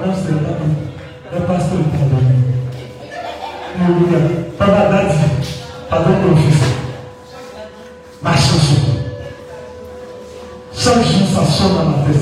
[0.00, 0.56] Pendant ce temps,
[1.30, 2.36] le pasteur condamné.
[3.76, 4.18] Alléluia.
[4.58, 5.14] Papa Dadi,
[5.90, 6.62] pardon mon fils.
[8.22, 8.80] Ma chanson.
[10.72, 12.16] Chaque jour, ça sonne dans ma tête.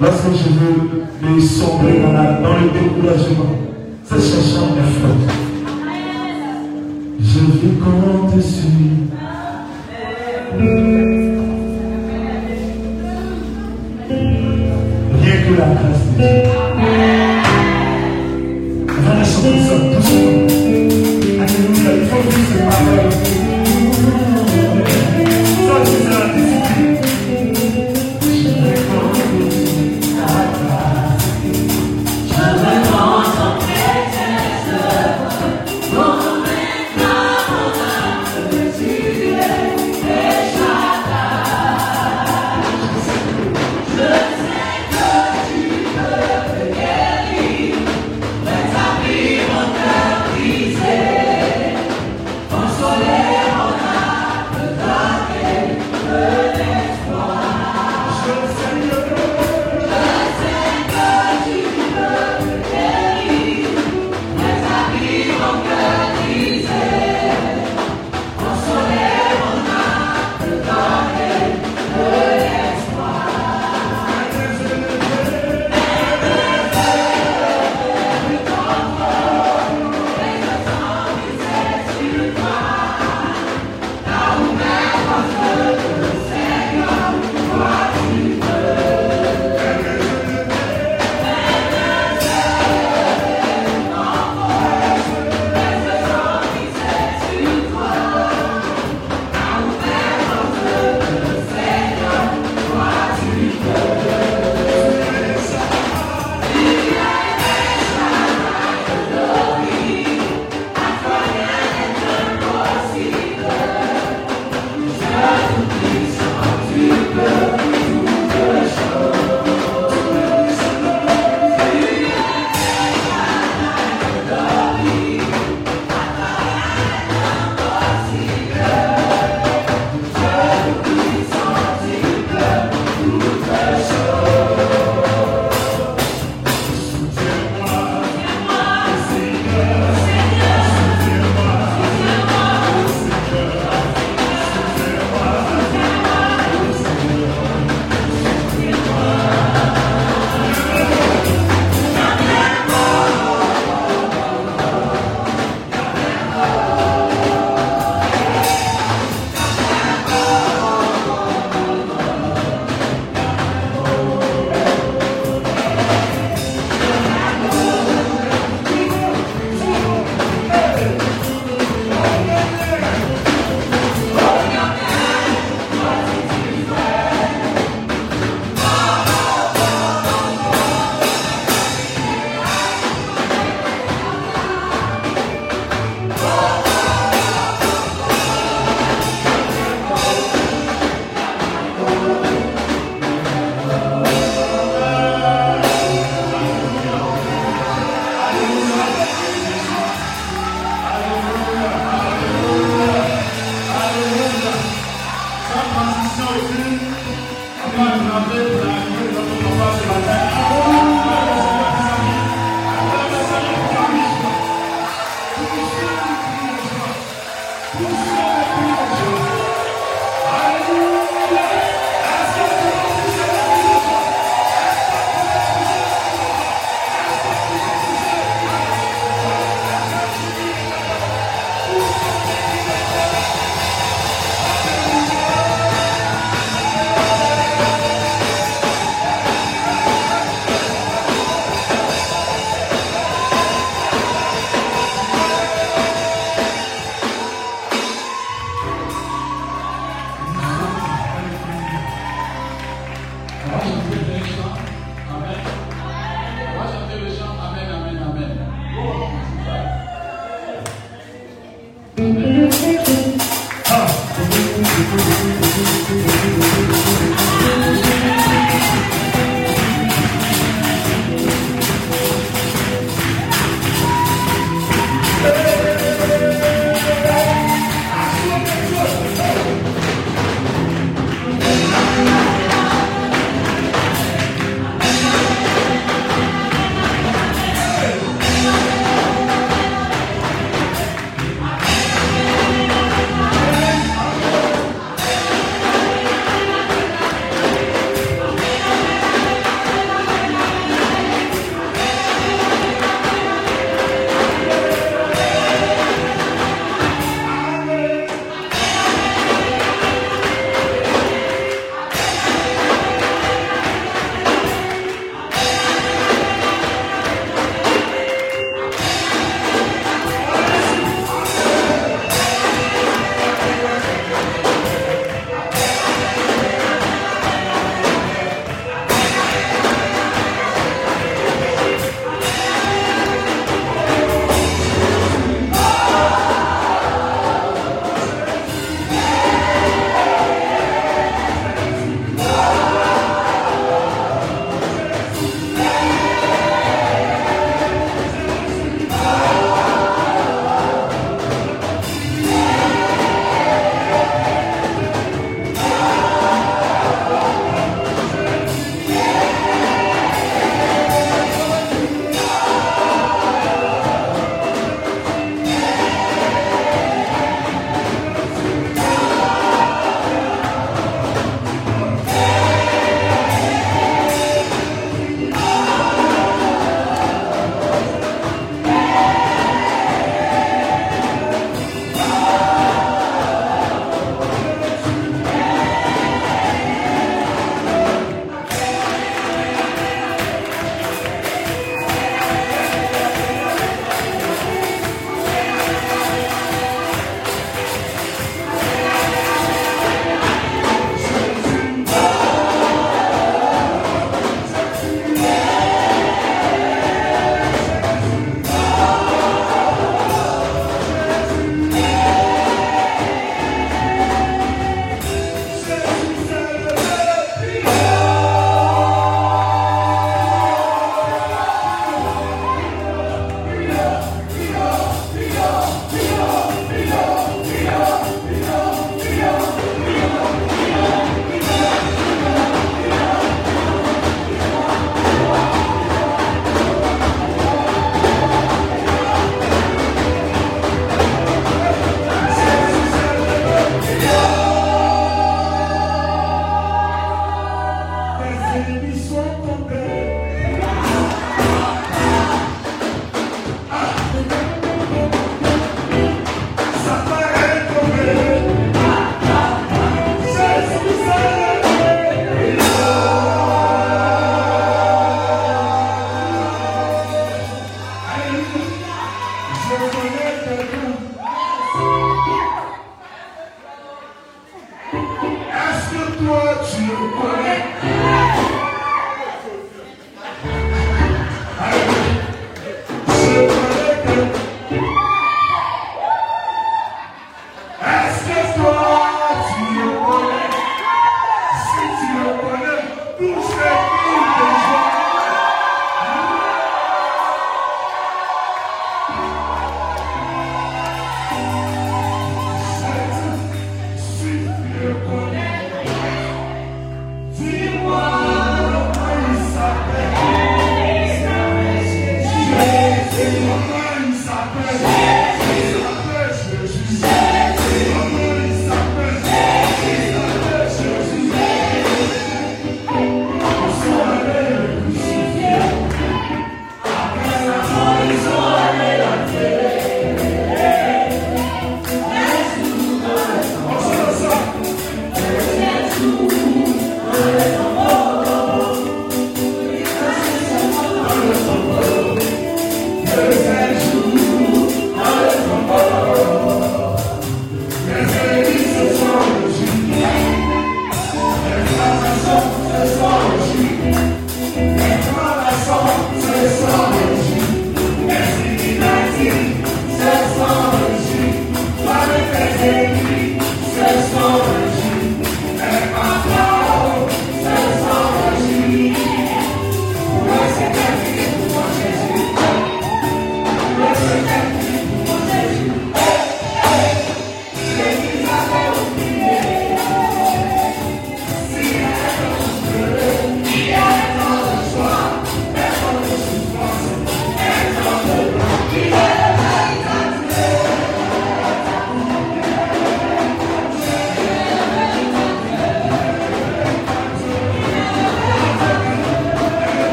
[0.00, 3.56] Lorsque je veux me sombrer dans, la, dans le découragement,
[4.04, 5.34] cette chanson est flotte.
[7.20, 8.70] Je veux compter sur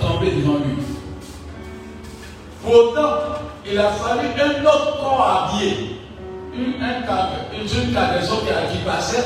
[0.00, 0.76] tremblaient devant lui.
[2.64, 3.10] Pourtant,
[3.68, 6.00] il a fallu un autre corps habillé.
[6.54, 9.24] Une, un cadre, une jeune cargaison qui, qui passait.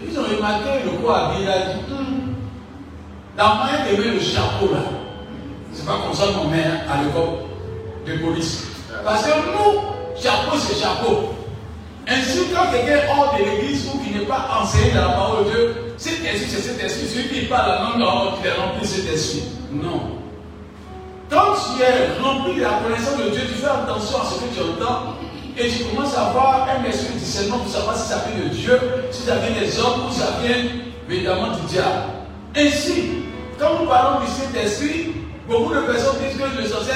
[0.00, 1.44] Et ils ont remarqué le corps habillé.
[1.44, 2.34] Il a dit hum,
[3.36, 4.80] Dans moyen de le chapeau là.
[5.72, 7.46] C'est pas comme ça qu'on met à l'école
[8.06, 8.66] de police.
[9.04, 9.80] Parce que nous,
[10.20, 11.34] chapeau c'est chapeau.
[12.08, 15.50] Ainsi, quand quelqu'un hors de l'église ou qui n'est pas enseigné dans la parole de
[15.50, 17.08] Dieu, cet esprit, c'est cet esprit.
[17.08, 19.42] Celui qui parle la langue dehors, il est rempli cet esprit.
[19.72, 20.18] Non.
[21.30, 24.54] Quand tu es rempli de la connaissance de Dieu, tu fais attention à ce que
[24.54, 25.14] tu entends
[25.56, 28.48] et tu commences à avoir un esprit de discernement pour savoir si ça vient de
[28.50, 28.78] Dieu,
[29.10, 30.56] si ça vient des hommes ou si ça vient
[31.08, 32.04] évidemment du diable.
[32.56, 33.24] Ainsi,
[33.58, 35.12] quand nous parlons du Saint-Esprit,
[35.48, 36.94] beaucoup de personnes disent que le sorcier,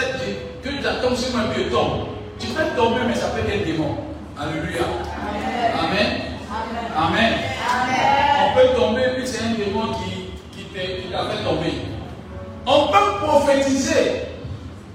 [0.62, 2.09] que tu tombes sur un piéton.
[2.38, 3.96] Tu peux tomber, mais ça peut être un démon.
[4.38, 4.82] Alléluia.
[5.78, 6.36] Amen.
[8.38, 10.64] On peut tomber, puis c'est un démon qui, qui
[11.11, 11.73] t'a fait tomber.
[12.66, 14.23] On peut prophétiser,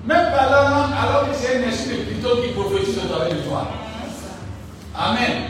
[0.06, 3.42] même par la langue, alors que c'est un esprit plutôt qui prophétise au travers de
[3.42, 3.68] toi.
[4.96, 5.44] Amen.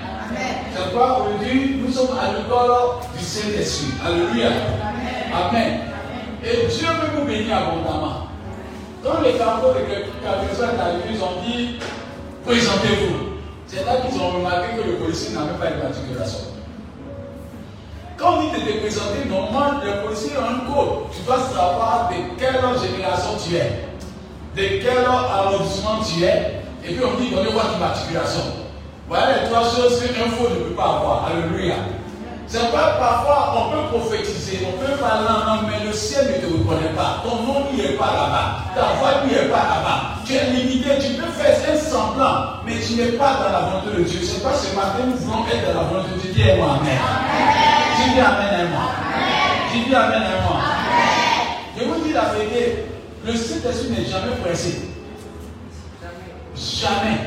[0.73, 2.71] C'est pourquoi aujourd'hui, nous sommes à l'école
[3.17, 3.93] du Saint-Esprit.
[4.05, 4.49] Alléluia.
[5.33, 5.79] Amen.
[6.43, 8.27] Et Dieu veut nous bénir abondamment.
[9.03, 11.79] Quand les carreaux de quelques sont arrivés, ils ont dit
[12.45, 13.30] présentez-vous.
[13.73, 16.27] C'est là qu'ils ont remarqué que le policier n'avait pas une particulière
[18.17, 21.07] Quand on dit de te présenter, normalement, le policier a un code.
[21.15, 23.87] Tu dois savoir de quelle génération tu es,
[24.57, 28.23] de quel arrondissement tu es, et puis on dit donnez-moi une particulière
[29.07, 31.27] Voilà les trois choses qu'un faux ne peut pas avoir.
[31.27, 31.75] Alléluia.
[32.51, 36.53] C'est pas parfois on peut prophétiser, on peut parler en mais le ciel ne te
[36.53, 37.23] reconnaît pas.
[37.23, 38.65] Ton nom n'y est pas là-bas.
[38.75, 40.15] Ta voix n'y est pas là-bas.
[40.25, 43.99] Tu es limité, tu peux faire un semblant, mais tu n'es pas dans la volonté
[43.99, 44.19] de Dieu.
[44.21, 46.43] C'est pas ce matin nous voulons être dans la volonté de Dieu.
[46.43, 46.99] Dis moi Amen.
[47.95, 48.83] Tu dis Amen à moi.
[49.71, 50.57] Tu dis Amen moi.
[51.79, 52.83] Je vous dis la vérité,
[53.25, 54.89] le Saint-Esprit n'est jamais pressé.
[56.53, 57.17] Jamais.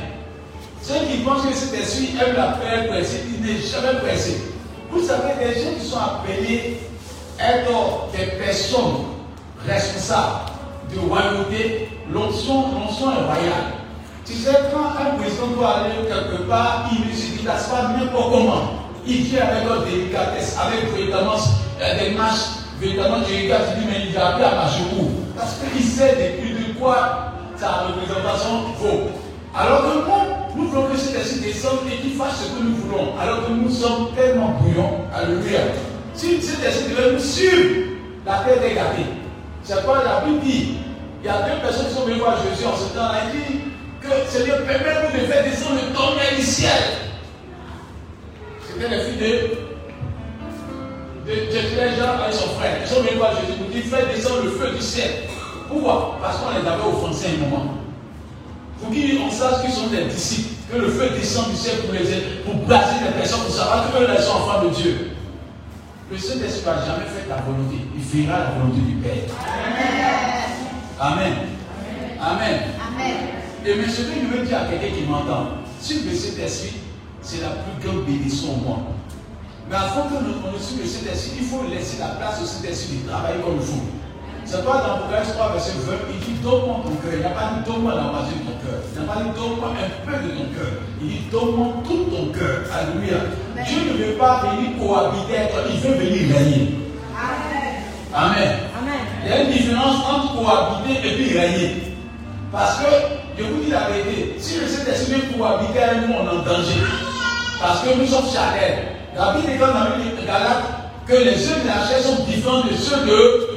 [0.83, 4.54] Ceux qui pensent que le Saint-Esprit aime la paix pressée, il n'est jamais pressé.
[4.95, 6.79] Vous savez, les gens qui sont appelés
[7.37, 9.03] être des personnes
[9.67, 10.51] responsables
[10.89, 13.73] de royauté, l'onction, est royale.
[14.25, 18.31] Tu sais, quand un président doit aller quelque part, il ne se déplace pas n'importe
[18.31, 18.61] comment.
[19.05, 21.33] Il vient avec une délicatesse, avec véritablement
[21.81, 23.75] euh, des marches, véritablement délicates.
[23.75, 25.09] Il dit, mais il va plus à marcher où?
[25.37, 29.09] Parce qu'il sait depuis de quoi sa représentation vaut.
[29.53, 32.75] Alors que nous, nous voulons que cet esprit descende et qu'il fasse ce que nous
[32.75, 33.17] voulons.
[33.19, 35.01] Alors que nous sommes tellement bouillants.
[35.13, 35.59] Alléluia.
[36.13, 37.91] Si cet esprit devait nous suivre,
[38.25, 39.05] la terre est gâtée.
[39.63, 40.77] C'est pas la Bible dit.
[41.21, 43.21] il y a deux personnes qui sont venues voir Jésus en ce temps-là.
[43.33, 43.59] Il dit
[44.01, 46.81] que Seigneur, permets-nous de faire descendre le tonnerre du ciel.
[48.65, 49.31] C'était les filles de,
[51.31, 52.77] de, de Jean et son frère.
[52.81, 53.59] Ils sont venus voir Jésus.
[53.59, 55.09] Il dit Fais descendre le feu du ciel.
[55.67, 56.17] Pourquoi?
[56.21, 57.65] Parce qu'on les avait offensés un moment.
[58.81, 62.11] Pour qu'on sache qu'ils sont des disciples, que le feu descend du ciel pour les
[62.11, 65.11] aider, pour blaser les personnes, pour savoir que eux sont enfants de Dieu.
[66.11, 67.77] Le Saint-Esprit n'a jamais fait ta volonté.
[67.95, 69.25] Il fera la volonté du Père.
[70.99, 71.33] Amen.
[72.21, 72.59] Amen.
[72.79, 73.11] Amen.
[73.65, 75.47] Et mais ce que je veux dire à quelqu'un qui m'entend,
[75.79, 76.73] si le Saint-Esprit,
[77.21, 78.85] c'est la plus grande bénédiction au monde.
[79.67, 83.09] Mais avant que nous connaissions le Saint-Esprit, il faut laisser la place au Saint-Esprit de
[83.09, 83.81] travailler comme il faut.
[84.45, 87.13] C'est toi dans Apocalypse 3, verset 20, il dit donne-moi ton cœur.
[87.17, 88.77] Il n'a pas dit donne-moi la moitié de ton cœur.
[88.93, 90.73] Il n'a pas dit donne-moi un peu de ton cœur.
[91.01, 92.61] Il dit donne-moi tout ton cœur.
[92.69, 93.25] Alléluia.
[93.65, 96.77] Dieu ne veut pas venir cohabiter avec toi, il veut venir régner.
[98.13, 98.53] Amen.
[98.77, 99.01] Amen.
[99.25, 101.97] Il y a une différence entre cohabiter et puis régner.
[102.51, 102.91] Parce que,
[103.37, 106.85] je vous dis la vérité, si le Saint-Esprit cohabiter avec nous, on est en danger.
[107.59, 108.93] Parce que nous sommes charnels.
[109.17, 110.63] La Bible dit dans la Bible de Galate
[111.07, 113.54] que les yeux de la chair sont différents de ceux de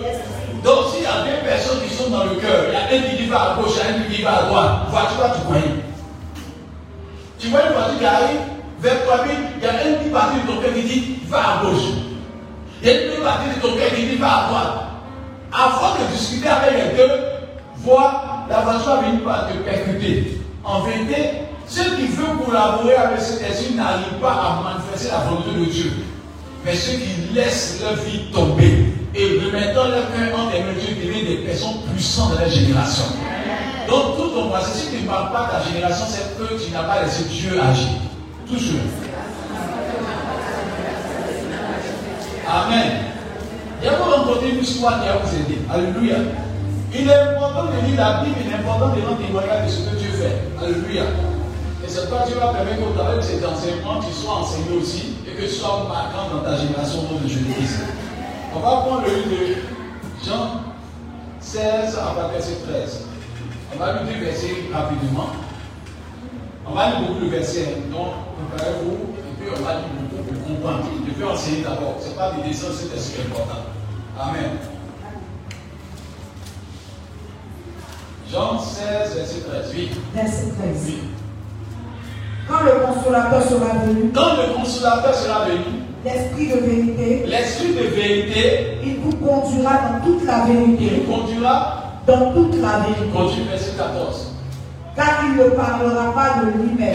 [0.65, 3.17] donc, s'il y a deux personnes qui sont dans le cœur, il y a un
[3.17, 5.75] qui va à gauche, il y a un qui va à droite, voiture tu connais.
[7.39, 8.41] Tu vois une voiture qui arrive
[8.81, 11.65] vers toi, il y a un qui partit de ton cœur qui dit va à
[11.65, 11.83] gauche.
[12.83, 14.75] Il y a une qui partie de ton cœur qui dit va à droite.
[15.53, 17.13] Avant de discuter avec les deux,
[17.77, 20.41] voir la voiture va venir te percuter.
[20.65, 21.31] En vérité,
[21.67, 25.93] ceux qui veulent collaborer avec cet esprit n'arrivent pas à manifester la volonté de Dieu.
[26.65, 31.27] Mais ceux qui laissent leur vie tomber, et remettant leur cœur en des mesures deviennent
[31.27, 33.05] des personnes puissantes de la génération.
[33.89, 36.71] Donc tout ton passé, si tu ne parles pas de ta génération, c'est que tu
[36.73, 37.89] n'as pas laissé Dieu agir.
[38.47, 38.81] Toujours.
[42.47, 43.09] Amen.
[43.87, 45.59] A vous rencontrer une histoire qui va vous aider.
[45.71, 46.17] Alléluia.
[46.93, 49.79] Il est important de lire la Bible, il est important de rendre témoignage de ce
[49.89, 50.65] que Dieu fait.
[50.65, 51.05] Alléluia.
[51.85, 55.17] Et c'est pourquoi Dieu va permettre qu'au travers de cet enseignement, tu sois enseigné aussi
[55.27, 57.81] et que tu sois marquant dans ta génération, dans le Jésus-Christ.
[58.59, 60.63] On va prendre le livre de Jean
[61.41, 63.07] 16 à verset 13.
[63.73, 65.29] On va lire deux versets rapidement.
[66.67, 68.09] On va lire beaucoup de versets, donc
[68.51, 70.85] préparez-vous et puis on va lire beaucoup pour comprendre.
[71.07, 71.99] Je vais enseigner d'abord.
[72.01, 73.63] Ce n'est pas des dessins, c'est ce qui est important.
[74.19, 74.51] Amen.
[78.29, 79.73] Jean 16, verset 13.
[79.73, 79.91] Oui.
[80.13, 80.85] Verset 13.
[80.85, 80.99] Oui.
[82.49, 87.87] Quand le consolateur sera venu, Quand le consolateur sera venu, l'esprit de vérité, l'esprit de
[87.95, 91.03] vérité, il vous conduira dans toute la il vérité.
[91.07, 91.85] nous conduira.
[92.07, 93.05] Dans toute la vérité.
[93.15, 94.33] Continue verset 14.
[94.97, 96.95] Car il ne parlera pas de lui-même.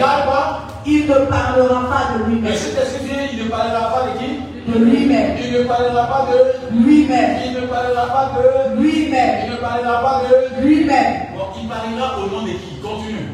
[0.84, 2.54] Il ne parlera pas de Mais lui-même.
[2.54, 4.72] cet esprit vient, il ne parlera pas de qui?
[4.72, 5.36] De lui-même.
[5.40, 6.76] Il ne parlera pas de.
[6.84, 7.30] Lui-même.
[7.46, 8.82] Il ne parlera pas de.
[8.82, 9.34] Lui-même.
[9.46, 10.66] Il ne parlera pas de.
[10.66, 11.14] Lui-même.
[11.36, 12.80] Bon, il parlera au nom de qui?
[12.82, 13.28] Continue.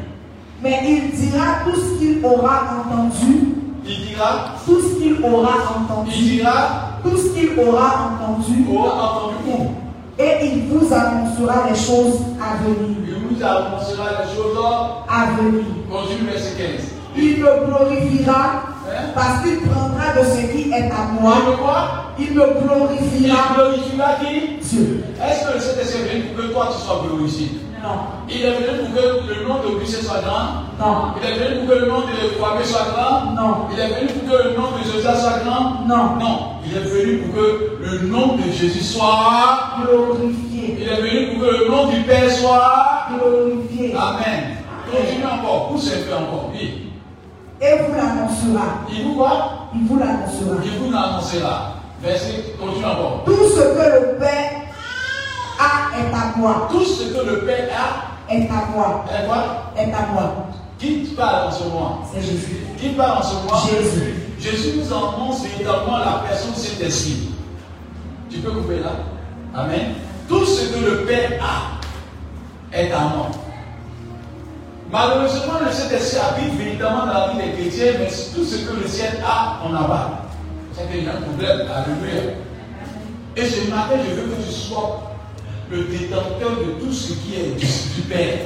[0.61, 3.55] Mais il dira tout ce qu'il aura entendu.
[3.85, 4.55] Il dira.
[4.65, 6.11] Tout ce qu'il aura Il entendu.
[6.11, 6.99] dira.
[7.03, 8.65] Tout ce qu'il aura entendu.
[8.71, 9.71] Aura entendu où?
[10.19, 12.97] Et il vous annoncera les choses à venir.
[13.07, 14.57] Il vous annoncera les choses.
[15.09, 15.63] À venir.
[15.91, 16.87] Continue verset 15.
[17.17, 18.63] Il me glorifiera
[18.93, 19.11] Hein?
[19.15, 21.35] parce qu'il prendra de ce qui est à Il moi.
[22.19, 24.57] Il me Il glorifiera glorifiera qui?
[24.67, 25.03] Dieu.
[25.21, 27.51] Est-ce que le Saint-Esprit est venu pour que toi tu sois glorifié?
[27.83, 27.97] Non,
[28.29, 31.65] Il est venu pour que le nom de Christ soit grand non, Il est venu
[31.65, 34.55] pour que le nom de Kwame soit grand non, Il est venu pour que le
[34.55, 36.15] nom de Joseph soit grand non.
[36.19, 39.81] Non, il est venu pour que le nom de Jésus soit.
[39.81, 43.07] Glorifié, Il est venu pour que le nom du Père soit.
[43.17, 43.95] glorifié.
[43.95, 44.57] Amen.
[44.91, 46.51] Continue encore, pousse un peu encore?
[46.53, 46.91] Oui.
[47.61, 48.65] Et vous l'annoncera.
[48.91, 50.55] Il vous quoi Il vous l'annoncera.
[50.63, 51.73] Il vous l'annoncera.
[52.01, 53.21] Verset, continue encore.
[53.25, 54.60] Tout ce que le Père
[55.97, 56.67] est à moi.
[56.71, 59.05] Tout ce que le Père a, Est à moi.
[59.13, 59.71] est quoi?
[59.77, 60.47] Est à moi.
[60.77, 62.57] Qui parle en ce moment C'est Jésus.
[62.79, 64.15] Qui parle en ce moment Jésus.
[64.39, 67.29] Jésus nous annonce véritablement la personne de cet esprit.
[68.29, 68.91] Tu peux couper là
[69.53, 69.93] Amen.
[70.27, 73.27] Tout ce que le Père a est à moi.
[74.91, 78.87] Malheureusement, le Saint-Esprit habite véritablement dans la vie des chrétiens, mais tout ce que le
[78.87, 80.21] ciel a, on n'a pas.
[80.73, 81.61] C'est qu'il y a un problème.
[81.73, 82.33] Alléluia.
[83.37, 85.10] Et ce matin, je veux que tu sois
[85.71, 88.39] le détenteur de tout ce qui est du, Père.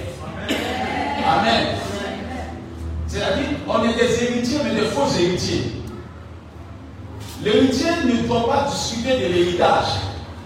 [1.27, 1.67] Amen.
[3.07, 5.71] C'est-à-dire, on est des héritiers, mais des faux héritiers.
[7.43, 9.85] L'héritier ne doit pas discuter de l'héritage.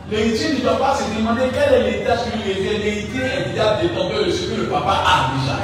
[0.10, 2.84] L'héritier ne doit pas se demander quel est l'héritage qui lui revient.
[2.84, 5.60] L'héritier est déjà détenteur de ce que le papa a déjà.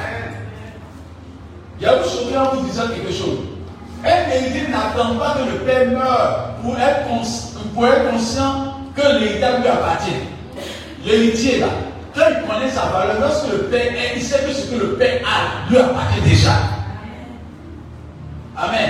[1.80, 3.39] Il y a choquer en vous disant quelque chose.
[4.04, 7.08] Un héritier n'attend pas que le père meure pour être,
[7.73, 10.34] pour être conscient que l'héritage lui appartient.
[11.05, 11.67] L'héritier là,
[12.15, 14.93] quand il connaît sa valeur, lorsque le Père est, il sait que ce que le
[14.95, 16.51] Père a lui appartient déjà.
[18.57, 18.89] Amen.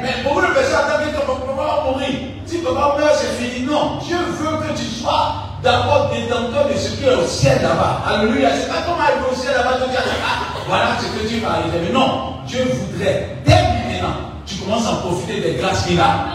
[0.00, 2.08] Mais beaucoup de personnes attendent que ton papa va mourir.
[2.46, 3.66] Si papa meurt, c'est fini.
[3.66, 8.02] Non, Dieu veut que tu sois d'abord détenteur de ce qui est au ciel là-bas.
[8.08, 8.50] Alléluia.
[8.54, 11.52] C'est pas comme arriver au ciel là-bas, tu dis, ah, voilà ce que tu vas
[11.52, 11.78] arriver.
[11.86, 16.26] Mais non, Dieu voudrait, dès maintenant, tu commences à profiter des grâces qu'il a.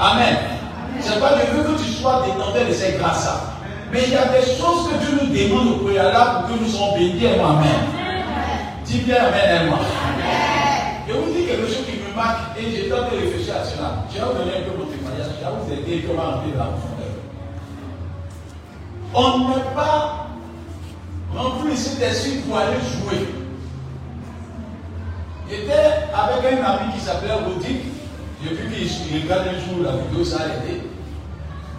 [0.00, 0.36] Amen.
[1.00, 3.57] C'est pas Dieu veut que tu sois détenteur de ces grâces-là.
[3.92, 6.68] Mais il y a des choses que Dieu nous demande au préalable pour que nous
[6.68, 7.26] soyons bénis.
[7.26, 7.64] Amen.
[8.84, 9.78] Dis bien Amen, moi.
[11.08, 14.04] Je vous dis quelque chose qui me marque et j'ai tenté de réfléchir à cela.
[14.12, 15.32] Je vais vous donner un peu mon témoignage.
[15.40, 17.16] Je vais vous aider comment entrer dans la profondeur.
[19.14, 20.26] On n'est pas
[21.34, 23.26] rempli ici d'esprit pour aller jouer.
[25.48, 27.84] J'étais avec un ami qui s'appelait Rodic.
[28.44, 30.82] Depuis qu'il regarde un jour la vidéo, ça a été.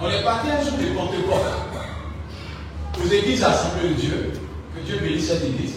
[0.02, 1.69] On est parti un jour de Pentecôte
[3.04, 4.32] aux églises assemblées de Dieu.
[4.76, 5.76] Que Dieu bénisse cette église.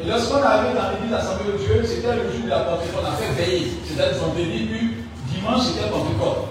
[0.00, 3.02] Et lorsqu'on arrive dans l'église assemblée de Dieu, c'était le jour de la Pentecôte.
[3.02, 3.72] On a fait veiller.
[3.86, 4.90] C'était le vendredi, puis
[5.32, 6.48] dimanche, c'était Pentecôte.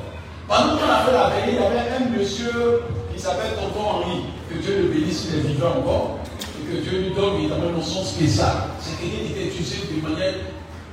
[0.47, 2.81] Pendant qu'on a fait la veille, il y avait un monsieur
[3.13, 4.25] qui s'appelle Tonton Henri.
[4.49, 6.19] Que Dieu le bénisse, il est vivant encore.
[6.59, 8.73] Et que Dieu lui donne évidemment une notion spéciale.
[8.79, 10.33] C'est quelqu'un qui était utilisé de manière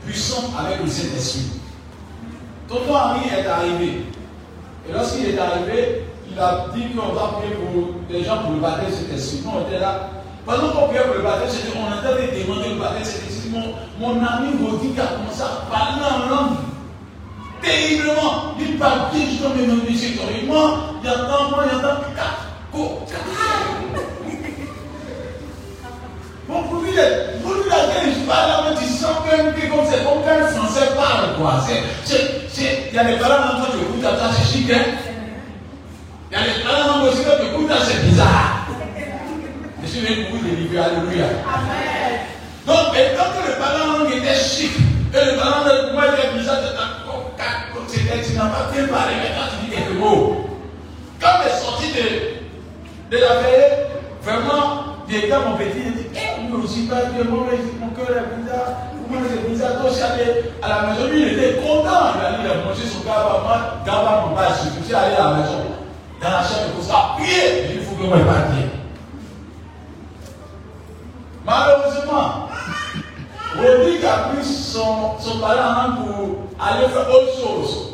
[0.06, 1.60] puissante avec le Saint-Esprit.
[2.68, 4.04] Tonton Henri est arrivé.
[4.88, 8.60] Et lorsqu'il est arrivé, il a dit qu'on va prier pour les gens pour le
[8.60, 9.42] baptême esprit.
[9.44, 10.08] Nous, on était là.
[10.46, 13.50] Pendant qu'on priait pour le baptême, c'était on entendait demander le baptême esprit.
[13.50, 16.56] Mon, mon ami Rodi a commencé à parler en langue.
[17.60, 18.54] Terriblement.
[18.58, 22.00] Il parle bien justement mes noms de Moi, il entend, moi, il entend.
[26.48, 26.92] Bon, pour lui,
[27.42, 31.60] pour lui, je parle, mais tu même que comme c'est comme quand français parle, quoi.
[31.68, 35.11] Il y a des dans toi, tu écoutes, c'est chic, hein.
[36.32, 38.66] Il y a des talents aussi que écoute, c'est bizarre.
[39.82, 41.26] Je suis venu pour vous délivrer, alléluia.
[42.66, 44.72] Donc, et quand le parent était chic,
[45.12, 46.56] et le parent de moi était bizarre,
[47.86, 50.46] c'était tu n'as pas bien parlé, mais quand tu dis quelques mots.
[51.20, 53.86] Quand il est sorti de, de la veille,
[54.22, 57.44] vraiment, il était mon petit, il dit, eh, moi aussi pas moi,
[57.78, 61.60] mon cœur est bizarre, moi c'est bizarre, toi aussi à la maison, lui il était
[61.60, 65.14] content, il a dit, il a mangé son moi, gaba mon bâche, je suis allé
[65.14, 65.81] à la maison
[66.22, 67.74] dans la chambre pour ça, prier.
[67.74, 68.52] Il faut que moi je parte.
[71.44, 72.48] Malheureusement,
[73.56, 77.88] Rodrigue a pris son, son parent pour aller faire autre chose.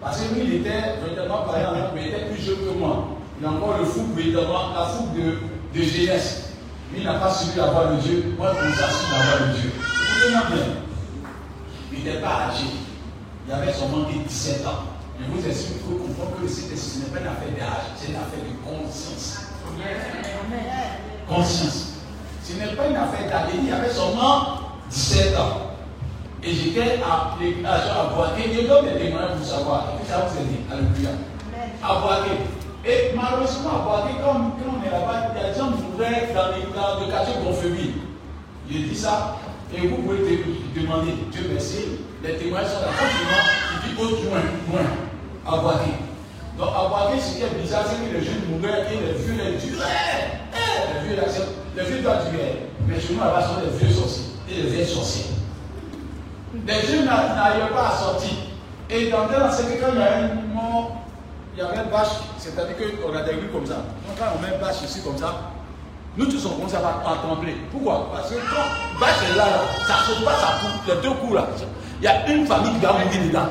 [0.00, 3.08] Parce que lui, il était véritablement parent, mais il était plus jeune que moi.
[3.38, 6.54] Il a encore le fou, véritablement, la fougue de, de jeunesse.
[6.90, 8.34] Lui, il n'a pas suivi la voix de Dieu.
[8.38, 9.70] Moi, je à suivre la voix de Dieu.
[9.70, 10.64] Écoutez-moi bien.
[11.92, 12.64] Il n'était pas âgé.
[13.46, 14.89] Il avait seulement 17 ans.
[15.20, 18.16] Je vous explique, il faut comprendre que ce n'est pas une affaire d'âge, c'est une
[18.16, 19.50] affaire de conscience.
[21.28, 21.92] Conscience.
[22.42, 23.50] Ce n'est pas une affaire d'âge.
[23.54, 25.76] Il y avait seulement 17 ans.
[26.42, 28.50] Et j'étais à à Boaké.
[28.54, 29.92] Je donne des témoignages pour savoir.
[29.92, 30.60] Et puis ça vous aider.
[30.70, 31.10] Alléluia.
[31.82, 32.32] À Boaké.
[32.84, 35.82] Et malheureusement, à Boaké, comme quand on est là-bas, il y a des gens qui
[35.92, 37.94] mouraient dans, le quartier Gonfreville.
[38.70, 39.36] Je dis ça.
[39.74, 42.88] Et vous pouvez demander, Dieu merci, les témoignages sont là.
[42.98, 43.06] Quand
[43.86, 44.40] il dit autre loin,
[44.72, 45.09] loin
[45.46, 45.92] à Boaké.
[46.58, 49.36] Donc à Boaké, ce qui est bizarre, c'est que les jeunes mouraient et les vieux
[49.42, 50.40] les tuaient.
[50.94, 51.22] Les vieux,
[51.76, 52.66] les vieux doivent tuer.
[52.86, 55.26] Mais chez nous là-bas, sont des vieux sorciers et des vieilles sorciers.
[56.66, 58.36] Les jeunes n'arrivaient pas à sortir.
[58.90, 60.96] Et dans tel c'est que quand il y a un mort,
[61.54, 63.74] il y avait une bâche, c'est-à-dire qu'on a des rues comme ça.
[64.06, 65.52] Donc quand on met une bâche ici comme ça,
[66.16, 67.54] nous tous on commence à, à trembler.
[67.70, 68.10] Pourquoi?
[68.12, 71.14] Parce que quand bâche est là, là ça ne saute pas, ça coupe, les deux
[71.14, 71.46] coups là.
[72.00, 73.48] Il y a une famille qui va mourir dedans.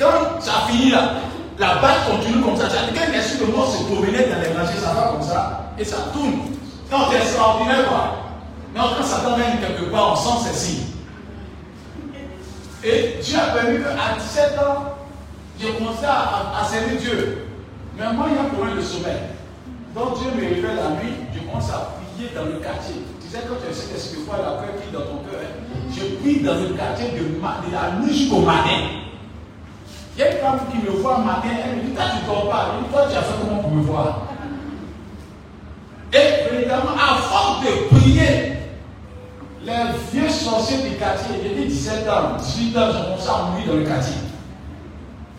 [0.00, 1.16] Quand ça finit là,
[1.58, 2.70] la balle continue comme ça.
[2.70, 5.84] C'est-à-dire qu'un esprit de mort se promenait dans les rangées, ça va comme ça, et
[5.84, 6.40] ça tourne.
[6.90, 8.16] Quand c'est extraordinaire, quoi.
[8.72, 10.86] Mais quand Satan vient quelque part, on sent ces signes.
[12.82, 14.96] Et Dieu a permis qu'à 17 ans,
[15.60, 17.46] j'ai commencé à, servir Dieu.
[17.98, 19.20] Mais moi, il y a un problème de sommeil.
[19.94, 22.94] Donc Dieu me révèle la nuit, je commence à prier dans le quartier.
[23.20, 25.42] Tu sais, quand tu as cette esprit de foi, la peur qui dans ton cœur,
[25.44, 25.90] hein?
[25.90, 29.09] je prie dans le quartier de la nuit jusqu'au matin.
[30.16, 32.26] Il y a une femme qui me voit matin, elle me dit, toi tu ne
[32.26, 32.66] dors pas.
[32.78, 34.22] Dit, toi tu as fait comment pour me voir?
[36.12, 36.96] Et évidemment,
[37.30, 38.52] force de prier,
[39.64, 39.72] les
[40.12, 43.74] vieux sorciers du quartier, j'ai dit 17 ans, 18 ans, j'ai commencé à mourir dans
[43.74, 44.16] le quartier.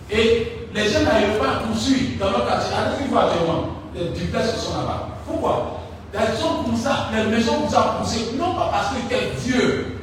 [0.10, 2.74] Et les gens n'arrivent pas à poursuivre dans leur quartier.
[2.74, 5.08] Allez, faut actuellement, les duplex sont là-bas.
[5.28, 5.82] Pourquoi?
[6.14, 10.01] Les gens comme ça, les maisons ça poussé, non pas parce que tu es vieux,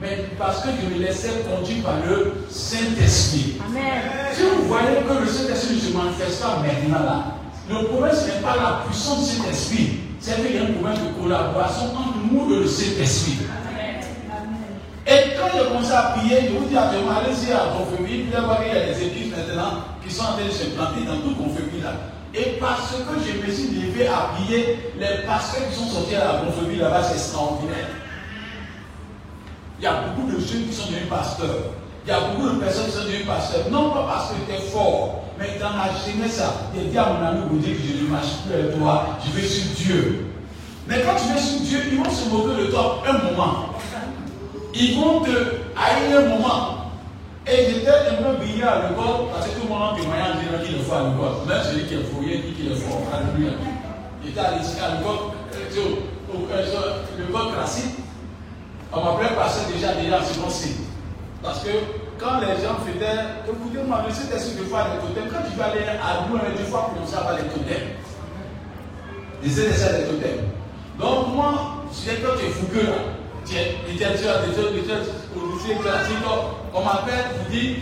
[0.00, 3.58] mais parce que je me laissais conduire par le Saint-Esprit.
[4.32, 7.24] Si vous voyez que le Saint-Esprit ne se manifeste pas maintenant là,
[7.68, 10.72] Le problème, ce n'est pas la puissance de cet esprit, c'est qu'il y a un
[10.72, 13.38] problème de collaboration entre nous et le Saint-Esprit.
[15.06, 18.46] Et quand je commence à prier, je vous dis actuellement, allez-y à Confémie, vous allez
[18.46, 21.20] voir qu'il y a des églises maintenant qui sont en train de se planter dans
[21.20, 21.92] toute Confémie là.
[22.34, 26.24] Et parce que je me suis levé à prier, les pasteurs qui sont sortis à
[26.24, 28.03] la Confémie là-bas, c'est extraordinaire.
[29.84, 31.76] Il y a beaucoup de jeunes qui sont devenus pasteurs.
[32.06, 33.68] Il y a beaucoup de personnes qui sont devenues pasteurs.
[33.70, 36.40] Non pas parce que tu es fort, mais dans la jeunesse,
[36.74, 39.46] j'ai dit à mon ami dire que je ne marche plus avec toi, je vais
[39.46, 40.24] sur Dieu.
[40.88, 43.76] Mais quand tu vas sur Dieu, ils vont se moquer de toi un moment.
[44.72, 45.36] Ils vont te
[45.76, 46.88] haïr un moment.
[47.46, 50.64] Et j'étais un peu brillé à l'école, parce que tout le monde en témoignage dit
[50.64, 51.44] qu'il est fort à l'école.
[51.46, 53.02] Même celui qui est fouillé dit qu'il est fort.
[53.12, 53.52] Alléluia.
[54.24, 55.36] J'étais à l'école,
[57.20, 58.03] l'école classique.
[58.96, 60.76] On m'appelait passer déjà déjà en second C.
[61.42, 61.70] Parce que
[62.18, 65.84] quand les gens faisaient, écoutez-moi, le Saint-Esprit de fois les totems, quand tu vas aller
[65.84, 67.90] à nous, deux fois commencer à avoir les totems.
[69.42, 70.44] Les Saint-Esprit des totems.
[70.98, 73.02] Donc moi, je disais quand tu es fougueux là,
[73.44, 75.12] tu es littérature, littérature,
[75.82, 76.16] classique,
[76.72, 77.76] on m'appelle, vous dit,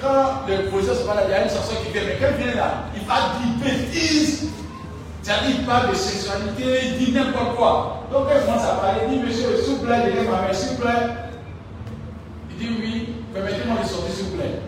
[0.00, 2.54] quand le professeur se parle, il y a une chanson qui vient, mais quand vient
[2.54, 4.50] là, il va dire bêtises.
[5.28, 8.06] Il parle de sexualité, il dit n'importe quoi.
[8.12, 10.76] Donc, il commence à parler, il dit, monsieur, s'il vous plaît, dit, ma mère, s'il
[10.76, 10.92] vous plaît.
[12.52, 14.60] Il dit, oui, permettez-moi de sortir, s'il vous plaît.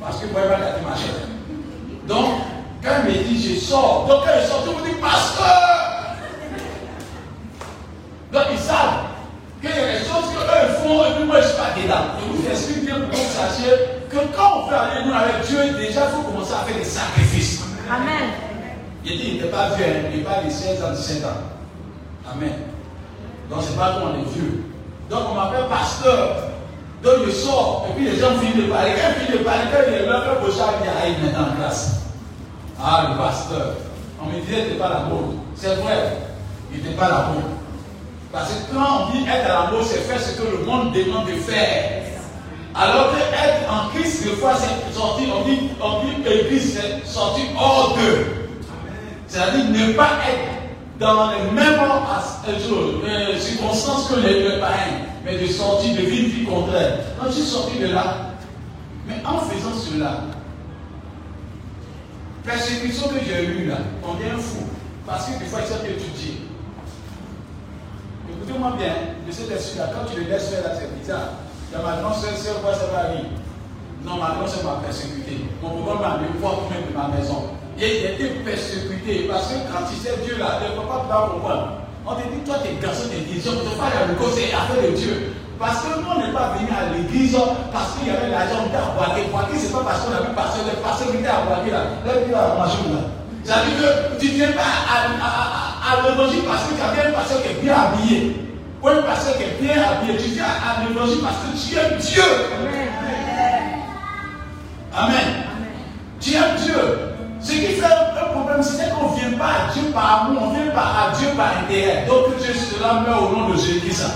[0.00, 1.26] Parce que moi, il va gâter ma chair.
[2.06, 2.42] Donc,
[2.82, 6.14] quand il me dit, je sors, donc quand il sort, tout le monde dit, pasteur.
[8.32, 9.02] Donc, ils savent
[9.60, 12.14] qu'il y a des choses qu'eux font et puis moi, je suis pas dedans.
[12.20, 13.74] Je vous explique bien pour que vous sachiez
[14.08, 16.84] que quand on fait aller nous avec Dieu, déjà, il faut commencer à faire des
[16.84, 17.64] sacrifices.
[17.90, 18.47] Amen.
[19.10, 20.08] Il dit, il n'était pas vieux, hein.
[20.12, 21.28] il n'est pas de 16 ans, 17 ans.
[22.30, 22.52] Amen.
[23.48, 24.64] Donc, c'est pas qu'on est vieux.
[25.08, 26.36] Donc, on m'appelle pasteur.
[27.02, 28.90] Donc, je sors, et puis les gens finissent de parler.
[28.96, 31.32] Quand ils finissent de parler, quand il est là, quand il dit, ah, il est
[31.32, 32.00] la classe.
[32.78, 33.76] Ah, le pasteur.
[34.20, 35.04] On me disait, n'était pas la.
[35.54, 36.18] C'est vrai,
[36.70, 37.28] il n'était pas la.
[38.30, 41.26] Parce que quand on dit être à la c'est faire ce que le monde demande
[41.26, 42.02] de faire.
[42.74, 47.10] Alors que être en Christ, des fois, c'est sortir, on dit, on dit église, c'est
[47.10, 48.37] sortir hors d'eux.
[49.28, 50.58] C'est-à-dire ne pas être
[50.98, 56.44] dans les mêmes euh, circonstances que les, les païens, mais de sortir de vie, vie
[56.44, 56.98] contraire.
[57.20, 58.32] Donc, je suis sorti de là.
[59.06, 60.22] Mais en faisant cela,
[62.44, 64.64] persécution que j'ai eue là, on devient fou.
[65.06, 66.42] Parce que des fois, il s'est étudié.
[68.30, 68.94] Écoutez-moi bien,
[69.26, 70.88] de cet esprit-là, quand tu le laisses faire là, c'est.
[71.70, 73.28] Il y a ma grande soeur, c'est quoi ça va arriver
[74.02, 75.44] Non, ma grande soeur m'a persécuté.
[75.62, 77.57] Mon papa m'a amené voir de ma maison.
[77.80, 79.28] Et il était persécuté.
[79.30, 81.68] Parce que quand tu sais Dieu là, ne peux pas comprendre.
[82.06, 84.48] On te dit, toi, t'es garçon d'église, on ne peut pas aller à l'école, c'est
[84.54, 85.34] affaire de Dieu.
[85.58, 87.36] Parce que nous, on n'est pas venu à l'église
[87.72, 89.26] parce qu'il y avait l'argent à Boaké.
[89.58, 91.82] Ce n'est pas parce qu'on a vu passer le pasteur qui était à Boaké là.
[92.06, 93.02] Là, il marcher là.
[93.44, 96.74] Ça veut dire que tu ne viens pas à, à, à, à l'évangile parce que
[96.74, 98.36] tu as bien un pasteur qui est bien habillé.
[98.82, 100.16] Ou un pasteur qui est bien habillé.
[100.16, 102.22] Tu viens à l'évangile parce que tu aimes Dieu.
[104.94, 105.28] Amen.
[106.20, 107.07] Tu aimes Dieu.
[107.40, 110.50] Ce qui fait un problème, c'est qu'on ne vient pas à Dieu par amour, on
[110.52, 112.04] ne vient pas à Dieu par intérêt.
[112.06, 114.06] Donc Dieu cela meurt au nom de Jésus-Christ.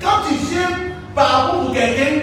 [0.00, 0.70] Quand tu viens
[1.14, 2.22] par amour pour quelqu'un,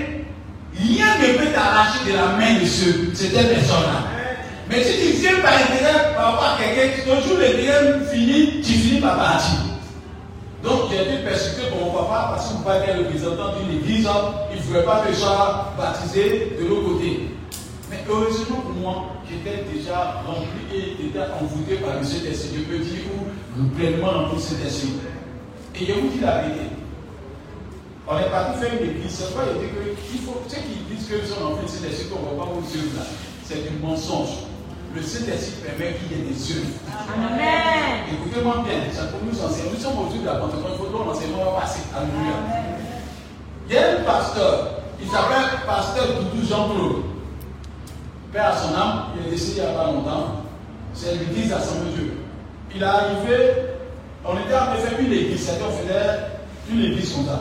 [0.80, 4.14] rien ne peut t'arracher de la main de ce, cette personne-là.
[4.70, 8.72] Mais si tu viens par intérêt par rapport à quelqu'un, le jour l'intérêt finit, tu
[8.74, 9.60] finis par partir.
[10.64, 14.08] Donc j'ai été persécuté pour mon papa parce que mon papa était représentant d'une église,
[14.54, 17.28] il ne voulait pas que je sois baptisé de l'autre côté.
[17.94, 22.66] Mais heureusement pour moi, j'étais déjà rempli et était envoûté par le Saint-Esprit.
[22.66, 24.94] Je peux dire où pleinement dans tout cet esprit.
[25.76, 26.74] Et je vous dis la vérité.
[28.08, 29.12] On est parti faire une église.
[29.12, 30.42] C'est pourquoi il dit qu'il faut.
[30.48, 33.06] Ceux qui disent que sont enfants du Saint-Esprit, qu'on ne va pas aux yeux là,
[33.46, 34.50] c'est du mensonge.
[34.96, 36.66] Le Saint-Esprit permet qu'il y ait des yeux.
[36.90, 38.10] Amen.
[38.12, 39.70] Écoutez-moi bien, ça pour nous enseigner.
[39.70, 41.82] Nous sommes au-dessus de la Pentecôte, il faut que l'enseignement va passer.
[41.94, 42.42] Alléluia.
[43.70, 47.13] Il y a un pasteur, il s'appelle Pasteur Doudou Jean-Claude.
[48.34, 50.42] Père à son âme, il est décédé il n'y a pas longtemps.
[50.96, 52.18] C'est l'église d'Assemblée de Dieu.
[52.74, 53.38] Il est arrivé,
[54.26, 57.40] on était en train de faire une église, c'est-à-dire on faisait une église comme ça.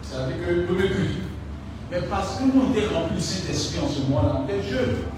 [0.00, 1.18] C'est-à-dire que le culte.
[1.90, 5.10] Mais parce que nous on était remplis de Saint-Esprit en ce moment-là, on était jeunes.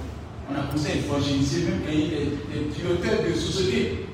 [0.48, 4.06] On a commencé à évangéliser, même ait des directeurs de société.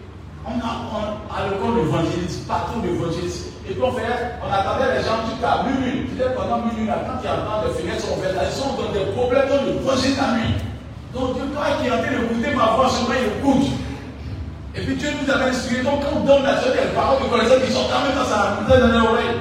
[0.44, 3.54] On a, on, à l'école l'évangéliste, partout l'évangéliste.
[3.68, 4.10] Et puis on, fait,
[4.42, 6.10] on attendait les gens jusqu'à minuit.
[6.34, 8.74] Pendant minuit, là, quand il y a le temps de fenêtres sont ouvertes, ils sont
[8.74, 10.54] dans des problèmes projet de la nuit.
[11.18, 13.70] Donc Dieu, toi qui es en train d'écouter ma voix, il écoute.
[14.74, 15.82] Et puis Dieu nous avait inspiré.
[15.82, 18.28] Donc quand on donne la Dieu des paroles de connaissance qui sont en même temps,
[18.28, 19.36] ça va dans les oreilles.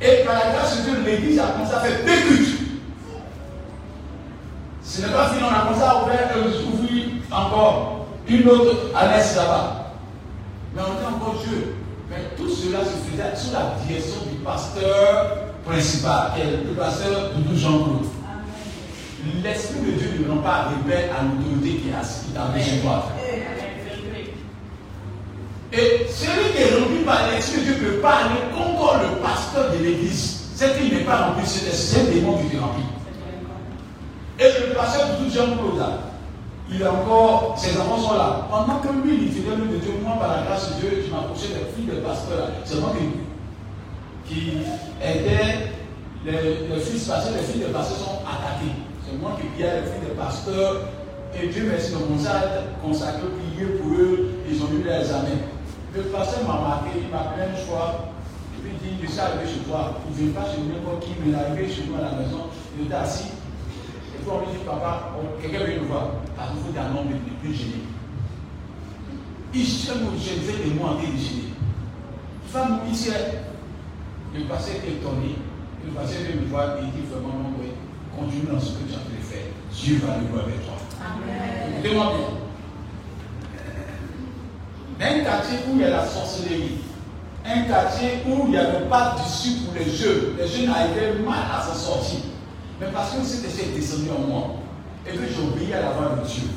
[0.00, 2.60] Et par la grâce de Dieu, l'église a commencé à faire deux cultes.
[4.82, 6.18] Ce n'est pas fini, on a commencé à ouvrir,
[6.72, 9.92] ouvrir encore une autre annexe là-bas.
[10.74, 11.74] Mais on est encore Dieu.
[12.08, 17.30] Mais tout cela se faisait sous la direction du pasteur principal, qui est le pasteur
[17.36, 18.19] de Jean-Claude.
[19.42, 22.52] L'Esprit de Dieu ne rend pas rebelle à l'autorité qui est assise dans.
[25.72, 29.22] Et celui qui est rempli par l'Esprit de Dieu ne peut pas aller contre le
[29.22, 30.50] pasteur de l'église.
[30.54, 32.82] C'est qu'il n'est pas rempli, c'est un démon qui est rempli.
[34.38, 35.84] Et le pasteur de tout Jean-Claude,
[36.70, 38.46] il est encore, ses enfants sont là.
[38.50, 41.10] Pendant que lui, il faisait le de Dieu, moi, par la grâce de Dieu, je
[41.10, 42.48] m'approchais des filles des pasteurs.
[42.64, 42.92] C'est moi
[44.26, 44.52] qui, qui
[45.02, 45.72] aidais
[46.24, 48.89] les, les fils pasteurs, les filles des pasteurs sont attaquées.
[49.06, 50.88] C'est moi qui priais les filles des pasteurs.
[51.34, 54.30] Et Dieu merci de mon à consacré, prier pour eux.
[54.50, 55.46] Ils ont eu les examens.
[55.94, 58.10] Le pasteur m'a marqué, il m'a plein de fois.
[58.54, 59.98] Et puis il dit, je suis arrivé chez toi.
[60.06, 62.22] Il ne vient pas chez n'importe qui, mais il est arrivé chez moi à la
[62.22, 62.50] maison.
[62.78, 63.30] Il était assis.
[63.30, 66.10] Et puis on lui dit, papa, quelqu'un veut nous voir.
[66.36, 67.86] Parce qu'il faut un homme de plus gêné.
[69.54, 71.50] Il cherche nous gêner et moi en de gêner.
[72.46, 72.80] Femme,
[74.34, 75.34] le pasteur est étonné.
[75.84, 77.54] Le pasteur vient me voir et il dit vraiment, non,
[78.16, 79.46] continue dans ce que tu as fait faire.
[79.72, 80.74] Dieu va le voir avec toi.
[81.72, 82.28] Écoutez-moi bien.
[85.08, 86.78] Un quartier où il y a la sorcellerie,
[87.46, 91.38] un quartier où il n'y avait pas d'issue pour les jeunes, les jeunes arrivaient mal
[91.56, 92.20] à s'en sortir.
[92.80, 94.56] Mais parce que cet esprit est descendu en moi,
[95.06, 96.48] et que j'ai obéi à la voix de Dieu,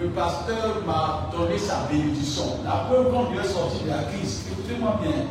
[0.00, 2.58] le pasteur m'a donné sa bénédiction.
[2.64, 5.24] La preuve quand il est sorti de la crise, écoutez-moi bien,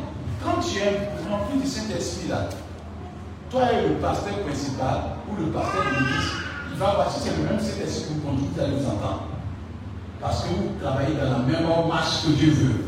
[0.44, 2.48] quand tu es rempli du Saint-Esprit là,
[3.50, 6.30] toi et le pasteur principal ou le pasteur de l'église,
[6.72, 9.28] il va voir si c'est le même Saint-Esprit que vous conduisez à nous entendre.
[10.20, 12.84] Parce que vous travaillez dans la même marche que Dieu veut.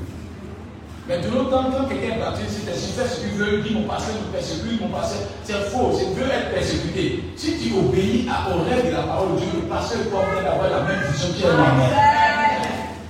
[1.06, 3.62] Mais de l'autre temps, quand quelqu'un est baptisé, c'est si fait ce qu'il veut, il
[3.64, 7.24] dit mon pasteur me persécute, mon pasteur, c'est faux, c'est veut être persécuté.
[7.34, 10.68] Si tu obéis à, aux règles de la parole de Dieu, le pasteur peut avoir
[10.68, 11.88] la même vision qu'il a Amen.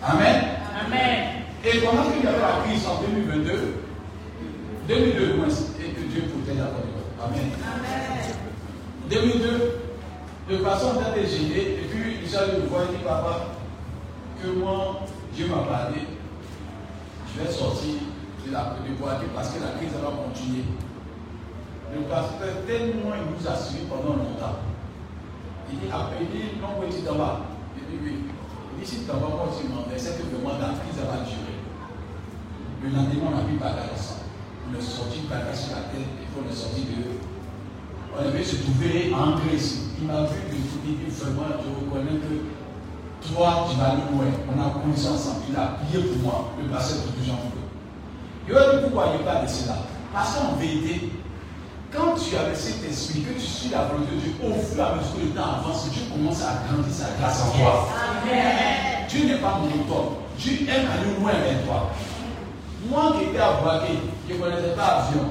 [0.07, 0.45] Amen.
[0.87, 1.19] Amen.
[1.65, 3.83] Et pendant qu'il y avait la crise en 2022,
[4.87, 6.99] 2002, moins, et que Dieu protège la parole.
[7.29, 7.51] Amen.
[7.63, 8.09] Amen.
[9.11, 9.81] 2002,
[10.51, 13.47] le pasteur a été gêné, et puis il s'est me voir et dit, papa,
[14.43, 15.01] que moi,
[15.35, 16.01] Dieu m'a parlé,
[17.35, 17.95] je vais sortir
[18.47, 20.65] de la de voiture parce que la crise va continuer.
[21.95, 24.61] Le pasteur, tellement il nous a suivi pendant longtemps.
[25.71, 27.41] Il dit, appelez, non, oui, tu t'en vas.
[27.77, 28.25] Il dit, oui.
[28.73, 31.61] Il dit, si tu vas, moi, je demandais, c'est que vraiment la crise va durer.
[32.83, 34.29] Le lendemain, on a vu bagarre ensemble.
[34.69, 36.09] On est sorti de bagarre sur la tête,
[36.39, 37.19] et puis on est sorti de.
[38.15, 39.79] On avait se trouver en Grèce.
[40.01, 44.31] Il m'a vu, il dit, vraiment, je reconnais que toi, tu vas le loin.
[44.49, 45.43] On a connu ensemble.
[45.51, 47.69] Il a prié pour moi, le pasteur de Jean Claude.
[48.49, 49.77] Il a dit pourquoi il pas de cela?
[50.13, 51.11] Parce qu'en vérité,
[51.93, 54.87] quand tu as cet esprit, que tu suis la volonté de Dieu, au fur et
[54.87, 57.89] à mesure que le temps avance, Dieu commence à grandir sa grâce en toi.
[59.09, 60.15] Dieu n'est pas monotone.
[60.39, 61.91] Dieu aime aller loin avec toi.
[62.89, 63.95] Moi qui étais à Boaké,
[64.29, 65.31] je ne connaissais pas avion.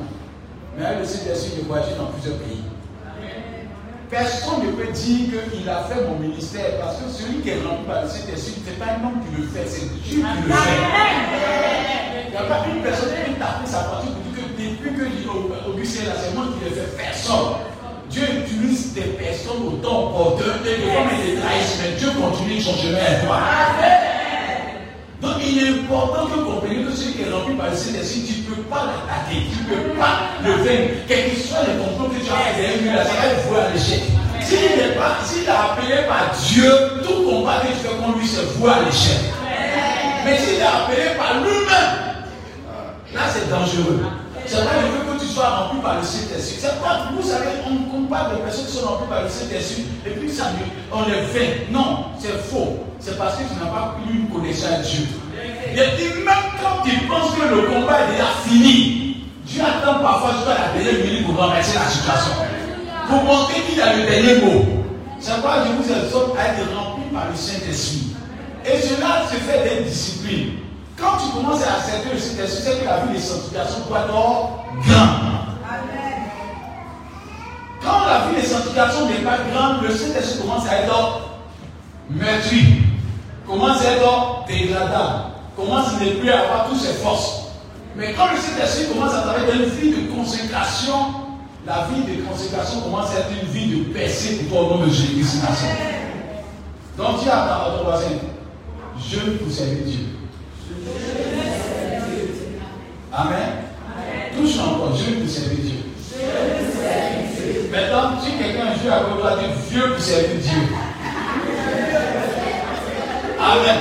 [0.78, 2.62] Mais le Saint-Esprit, je voyagé dans plusieurs pays.
[4.10, 7.84] Personne ne peut dire qu'il a fait mon ministère parce que celui qui est rempli
[7.88, 10.54] par le Saint-Esprit, ce n'est pas un homme qui le fait, c'est Dieu qui le
[10.54, 10.70] fait.
[12.28, 14.96] Il n'y a pas une personne qui peut taper sa partie pour dire que depuis
[14.96, 17.58] que Augustin là, c'est moi qui le fais, personne.
[18.10, 22.62] Dieu utilise des personnes autant opportunes et des fois il les trahissent, mais Dieu continue
[22.62, 23.40] son chemin à toi.
[25.22, 28.22] Donc il est important que vous compreniez que celui qui est rempli par le Saint-Esprit,
[28.28, 30.94] tu ne peux pas l'attaquer, tu ne peux pas le vaincre.
[31.08, 33.70] Quel que soit le complot que tu as derrière lui, ça va être voué à
[33.74, 34.04] l'échec.
[34.42, 36.72] S'il n'est est appelé par Dieu,
[37.04, 39.18] tout combat que tu fais contre lui, c'est voué à l'échec.
[40.24, 41.98] Mais s'il est appelé par lui-même,
[43.14, 44.06] là c'est dangereux.
[44.50, 46.58] Pas le fait que tu sois rempli par le Saint-Esprit.
[46.60, 50.12] C'est pas, vous savez, on compare des personnes qui sont remplies par le Saint-Esprit et
[50.12, 50.46] puis ça,
[50.92, 51.70] on les vainc.
[51.72, 52.86] Non, c'est faux.
[53.00, 55.06] C'est parce que tu n'as pas eu une connexion à Dieu.
[55.70, 60.32] Il dit, même quand tu penses que le combat est déjà fini, Dieu attend parfois
[60.32, 62.34] jusqu'à la dernière minute pour renverser la situation.
[63.08, 64.66] Pour montrer qu'il a le dernier mot.
[65.20, 68.16] C'est pourquoi je vous exhorte à être rempli par le Saint-Esprit.
[68.66, 70.67] Et cela se fait des disciplines.
[70.98, 74.08] Quand tu commences à accepter le Saint-Esprit, c'est que la vie de sanctification doit être
[74.08, 74.50] grande.
[77.84, 81.22] Quand la vie de sanctification n'est pas grande, le Saint-Esprit commence à être
[82.10, 82.82] meurtri,
[83.46, 85.24] commence à être dégradable,
[85.56, 87.44] commence à ne plus avoir toutes ses forces.
[87.96, 90.96] Mais quand le Saint-Esprit commence à travailler dans une vie de consécration,
[91.68, 94.86] la vie de consécration commence à être une vie de percée pour toi au nom
[94.86, 95.44] de Jésus-Christ.
[96.98, 98.08] Donc dis à ton voisin,
[99.00, 100.17] je pour servir Dieu.
[103.12, 103.50] Amen.
[104.36, 105.78] Touche encore, Dieu pour servir Dieu.
[107.72, 110.62] Maintenant, si quelqu'un joue à côté, toi, dis vieux pour servir Dieu.
[113.40, 113.78] Amen.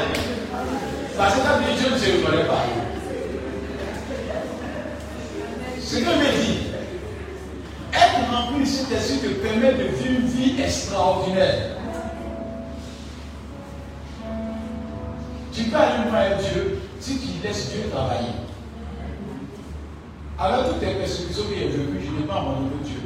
[1.17, 2.65] Parce que quand Dieu ne se reconnaît pas.
[5.81, 6.59] Ce que me dit,
[7.93, 11.76] être rempli du Saint-Esprit te permet de vivre une vie extraordinaire.
[15.57, 18.29] Tu peux aller loin avec Dieu si tu laisses Dieu travailler.
[20.39, 23.01] Alors toutes les persécutions que j'ai vécues, je n'ai pas abandonné Dieu.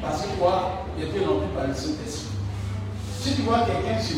[0.00, 2.28] Parce que quoi Il était rempli par le Saint-Esprit.
[3.20, 4.14] Si tu vois quelqu'un se,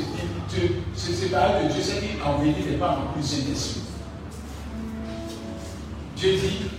[0.95, 3.81] se, séparer de Dieu, c'est qu'en vérité, il n'est pas rempli du Saint-Esprit.
[6.17, 6.71] Dieu dit,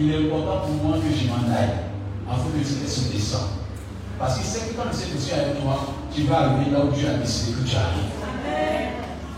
[0.00, 1.78] il est important pour moi que je m'en aille,
[2.28, 3.50] afin que le Saint-Esprit descende.
[4.18, 6.88] Parce qu'il sait que quand le Saint-Esprit est avec toi, tu vas arriver là où
[6.88, 8.20] Dieu a décidé que tu arrives.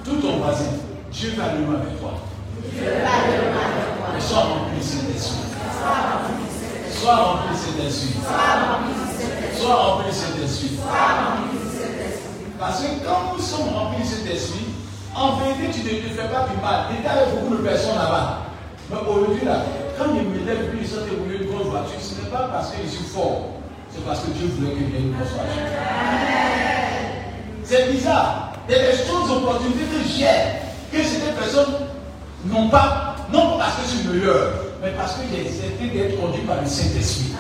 [0.05, 0.65] Tout ton voisin,
[1.13, 2.15] Dieu va le avec toi.
[2.73, 4.17] Dieu va avec.
[4.17, 5.47] Et sois rempli de Saint-Esprit.
[6.93, 8.15] Sois rempli de Saint-Esprit.
[9.57, 10.79] Sois rempli de Saint-Esprit.
[12.59, 14.67] Parce que quand nous sommes remplis de Saint-Esprit,
[15.15, 16.87] en vérité, tu ne te fais pas du mal.
[16.91, 18.39] Il y a beaucoup de personnes là-bas.
[18.91, 19.63] Mais aujourd'hui, là,
[19.99, 22.71] quand je me lève, puis je sens rouler une grosse voiture, ce n'est pas parce
[22.71, 23.61] que je suis fort.
[23.91, 25.63] C'est parce que Dieu voulait que vienne une grosse voiture.
[27.65, 28.52] C'est bizarre.
[28.73, 31.75] Il y a des choses, opportunités que j'ai, que certaines personnes
[32.47, 34.51] n'ont pas, non pas parce que je suis meilleur,
[34.83, 37.35] mais parce que j'ai accepté d'être conduit par le Saint-Esprit.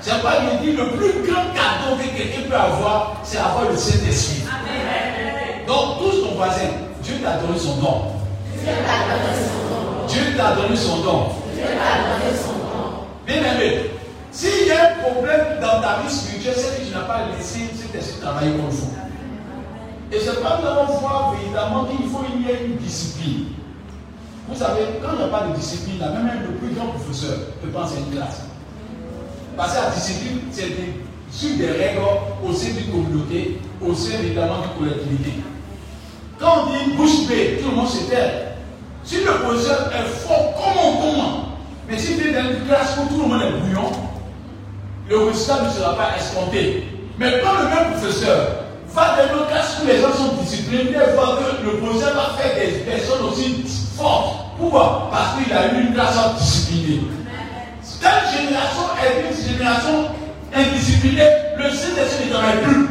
[0.00, 3.76] C'est pourquoi il dit le plus grand cadeau que quelqu'un peut avoir, c'est avoir le
[3.76, 4.42] Saint-Esprit.
[5.68, 6.70] Donc, tous ton voisin,
[7.00, 8.02] Dieu t'a donné son don.
[10.08, 11.28] Dieu t'a donné son don.
[13.24, 13.90] Bien aimé,
[14.32, 17.70] s'il y a un problème dans ta vie spirituelle, c'est que tu n'as pas laissé
[17.80, 19.03] cet esprit travailler comme faut.
[20.14, 23.46] Et c'est pas nous allons voir évidemment qu'il faut qu'il y ait une discipline.
[24.48, 27.36] Vous savez, quand il n'y a pas de discipline, là, même le plus grand professeur
[27.60, 28.42] peut penser à une classe.
[29.56, 30.70] Parce que la discipline, c'est
[31.32, 32.00] sur des règles
[32.46, 35.32] au sein d'une communauté, au sein évidemment d'une collectivité.
[36.38, 38.54] Quand on dit bouche bée, tout le monde se tait.
[39.02, 41.48] Si le professeur est fort, comment, comment?
[41.88, 43.90] Mais si tu es dans une classe où tout le monde est bouillon,
[45.08, 46.84] le résultat ne sera pas escompté.
[47.18, 48.63] Mais quand le même professeur
[48.94, 52.54] va dans une classe où les gens sont disciplinés, voir que le professeur va faire
[52.54, 53.64] des personnes aussi
[53.96, 54.56] fortes.
[54.56, 55.08] Pourquoi?
[55.10, 57.02] Parce qu'il a eu une classe disciplinée.
[58.00, 60.06] Telle génération est une génération
[60.54, 62.88] indisciplinée, le Saint-Esprit ne travaille plus.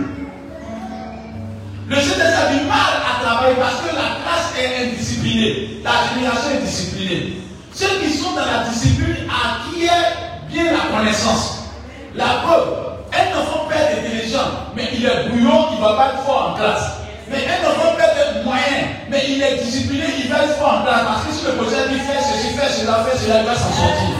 [1.88, 5.82] Le Saint-Esprit a du mal à travailler parce que la classe est indisciplinée.
[5.84, 7.38] La génération est disciplinée.
[7.74, 10.14] Ceux qui sont dans la discipline acquièrent
[10.50, 11.60] bien la connaissance.
[12.16, 16.08] La preuve, un enfant perd des diligents, mais il est bouillon, il ne va pas
[16.14, 16.98] être fort en classe.
[17.30, 20.84] Mais un enfant perd des moyens, mais il est discipliné, il va être fort en
[20.84, 21.04] classe.
[21.06, 23.72] Parce que si le professeur dit fait ceci, fait cela, fait cela, il va s'en
[23.72, 24.16] sortir.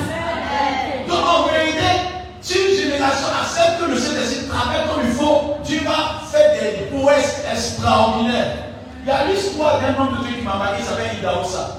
[1.08, 1.90] Donc en vérité,
[2.42, 6.86] si une génération accepte que le Saint-Esprit travaille comme il faut, Dieu va faire des
[6.92, 8.54] prouesses extraordinaires.
[9.04, 11.78] Il y a l'histoire d'un homme de Dieu qui m'a marqué, il s'appelle Idaoussa.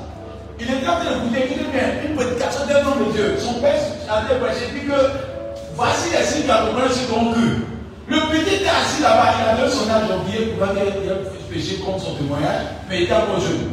[0.60, 3.36] Il était en train d'écouter, écoutez bien, une prédication d'un homme de Dieu.
[3.38, 5.33] Son père avait dit que
[5.76, 7.64] Voici les signes ceux qui ont cru.
[8.06, 12.04] Le petit était assis là-bas, il avait son âge oublié pour qu'il ait péché contre
[12.04, 13.72] son témoignage, mais il était encore jeune.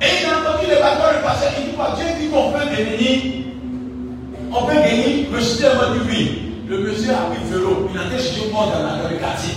[0.00, 2.64] Et il a entendu les bâtons le passer, il dit quoi Dieu dit qu'on peut
[2.64, 3.44] gagner,
[4.50, 6.44] on peut gagner, le système a dit oui.
[6.68, 9.54] Le monsieur a pris le vélo, il a été chercher mort dans, le quartier.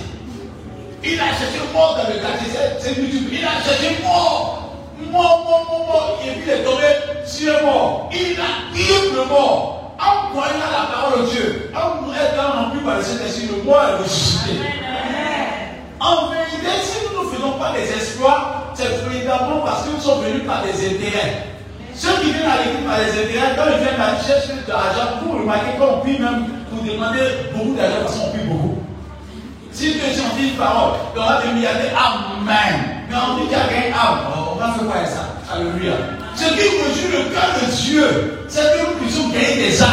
[1.04, 2.48] Il a cherché mort dans le quartier,
[2.80, 3.28] c'est YouTube.
[3.32, 4.78] Il a cherché mort,
[5.12, 6.20] mort, mort, mort, mort.
[6.26, 6.86] Et puis il est tombé
[7.26, 8.10] sur un mort.
[8.14, 9.81] Il a tiré le mort.
[10.02, 14.04] En croyant la parole de Dieu, en étant rempli par le Saint-Esprit, le mort est
[14.04, 14.54] ressuscité.
[16.00, 20.24] En vérité, si nous ne faisons pas des exploits, c'est véritablement parce que nous sommes
[20.24, 21.46] venus par des intérêts.
[21.94, 25.22] Ceux qui viennent à l'église par des intérêts, quand ils viennent à chercher de l'argent,
[25.24, 27.20] vous remarquez qu'on prie même pour demander
[27.54, 28.81] beaucoup d'argent parce qu'on prie beaucoup.
[29.72, 30.02] Si Dieu
[30.38, 33.02] dit une parole, il y aura des milliardaires, Amen.
[33.10, 33.94] Mais on dit qu'il y a rien,
[34.54, 35.94] on va faire quoi avec ça Alléluia.
[36.36, 39.90] Ce qui réjouit le cœur de Dieu, c'est que nous puissions gagner des âmes.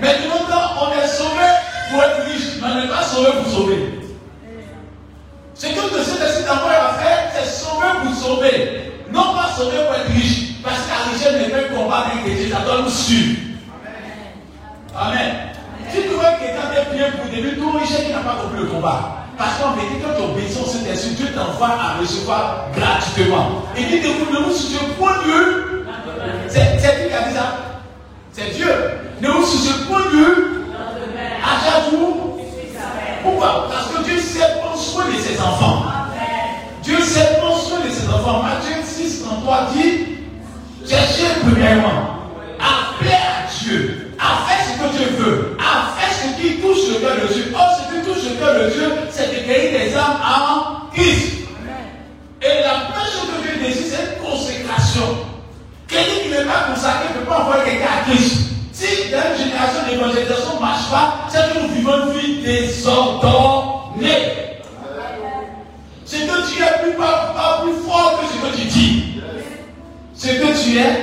[0.00, 1.46] Mais de temps, on est sauvé
[1.90, 4.00] pour être riche, mais on n'est pas sauvé pour sauver.
[5.54, 8.92] Ce que le Saint-Esprit d'abord a fait, c'est sauver pour sauver.
[9.12, 10.54] Non pas sauver pour être riche.
[10.64, 13.36] Parce que la richesse n'est pas un combat avec les ça donne sûr.
[14.96, 15.52] Amen.
[15.92, 19.26] Tu vois quelqu'un est bien pour devenir tout riche, il n'a pas compris le combat.
[19.36, 23.62] Parce qu'en vérité, quand tu obéis au Saint-Esprit, Dieu t'envoie à recevoir gratuitement.
[23.76, 25.84] Et dit, ne vous sur ce point de vue.
[26.48, 27.56] C'est qui qui a dit ça?
[28.32, 28.72] C'est Dieu.
[29.20, 30.62] Ne vous ce point vue.
[31.44, 32.38] À vous.
[33.22, 33.68] Pourquoi?
[33.70, 35.84] Parce que Dieu sait prendre soin de ses enfants.
[36.82, 38.42] Dieu sait prendre soin de ses enfants.
[38.42, 40.12] Matthieu 6, 33 dit
[40.88, 42.18] Cherchez premièrement
[42.58, 46.88] à plaire à Dieu, à faire ce que Dieu veut, à faire ce qui touche
[46.88, 47.52] le cœur de Dieu.
[47.54, 50.90] Or, oh, ce qui touche le cœur de Dieu, c'est de créer des âmes en
[50.94, 51.48] Christ.
[52.40, 55.18] Et la première chose que Dieu désire, c'est une consécration.
[55.88, 58.38] Quelqu'un qui n'est pas consacré ne peut pas envoyer quelqu'un à Christ.
[58.72, 64.32] Si la génération d'évangélisation ne marche pas, c'est que nous vivons une vie désordonnée.
[66.04, 69.04] Ce que tu es plus, plus fort que ce que tu dis.
[70.14, 71.01] Ce que tu es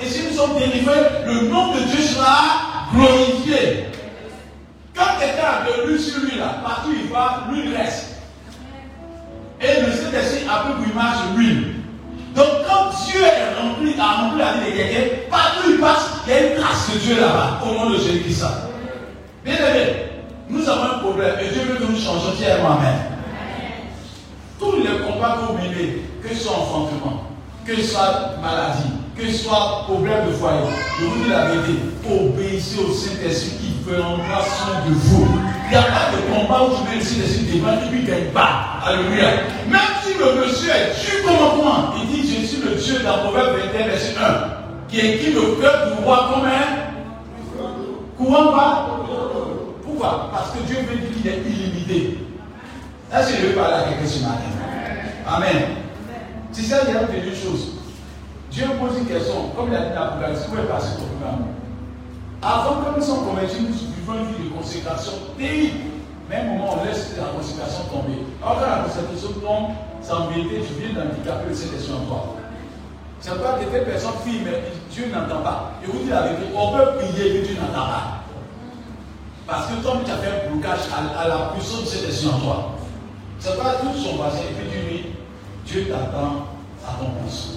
[0.00, 3.86] Et si nous sommes délivrés, le nom de Dieu sera glorifié.
[4.94, 8.16] Quand quelqu'un a de l'huile sur lui, là, partout il va, l'huile reste.
[9.60, 11.74] Et le Saint-Esprit a pris pour image l'huile.
[12.34, 16.32] Donc quand Dieu est rempli, a rempli la vie de quelqu'un, partout il passe, il
[16.32, 18.44] y a une trace de Dieu là-bas, au nom de Jésus-Christ.
[19.44, 19.96] Bien aimé,
[20.48, 22.78] nous avons un problème et Dieu veut que nous changions fièrement.
[22.78, 22.96] Amen.
[24.58, 25.58] Tous les combats que vous
[26.22, 27.24] que ce soit enfantement,
[27.64, 30.58] que ce soit maladie, que ce soit problème de foyer,
[30.98, 31.78] je vous dis la vérité,
[32.10, 35.26] obéissez au Saint-Esprit qui prendra soin de vous.
[35.66, 38.30] Il n'y a pas de combat où tu veux le Saint-Esprit devant il ne gagne
[38.32, 38.80] pas.
[38.84, 39.30] Alléluia.
[39.70, 43.18] Même si le monsieur est Dieu comme moi, il dit Je suis le Dieu dans
[43.18, 46.84] Proverbe 21, verset 1, qui est qui le cœur du roi comme un
[48.18, 48.90] courant pas.
[49.84, 52.18] Pourquoi Parce que Dieu veut dire qu'il est illimité.
[53.10, 54.40] Que je veux parler à quelqu'un ce matin?
[55.26, 55.62] Amen.
[56.50, 57.83] Si ça, il y a une chose.
[58.54, 61.50] Dieu pose une question, comme il a dit dans l'Apocalypse, où est passé ton programme
[62.40, 65.90] Avant que nous sommes convertis, nous vivons une vie de consécration terrible.
[66.30, 68.22] Mais un moment, on laisse la consécration tomber.
[68.40, 72.36] Alors quand la consécration tombe, c'est en vérité, tu viens d'handicaper le Saint-Esprit en toi.
[73.18, 75.72] C'est pas que telle personne fille, mais Dieu n'entend pas.
[75.82, 78.22] Et vous dites la vérité, on peut prier, mais Dieu n'entend pas.
[79.48, 82.38] Parce que toi, tu as fait un blocage à, la puissance de cet esprit en
[82.38, 82.70] toi.
[83.40, 85.04] C'est pas tout son passé, et puis tu dis,
[85.66, 86.46] Dieu t'attend
[86.86, 87.53] à ton pouce.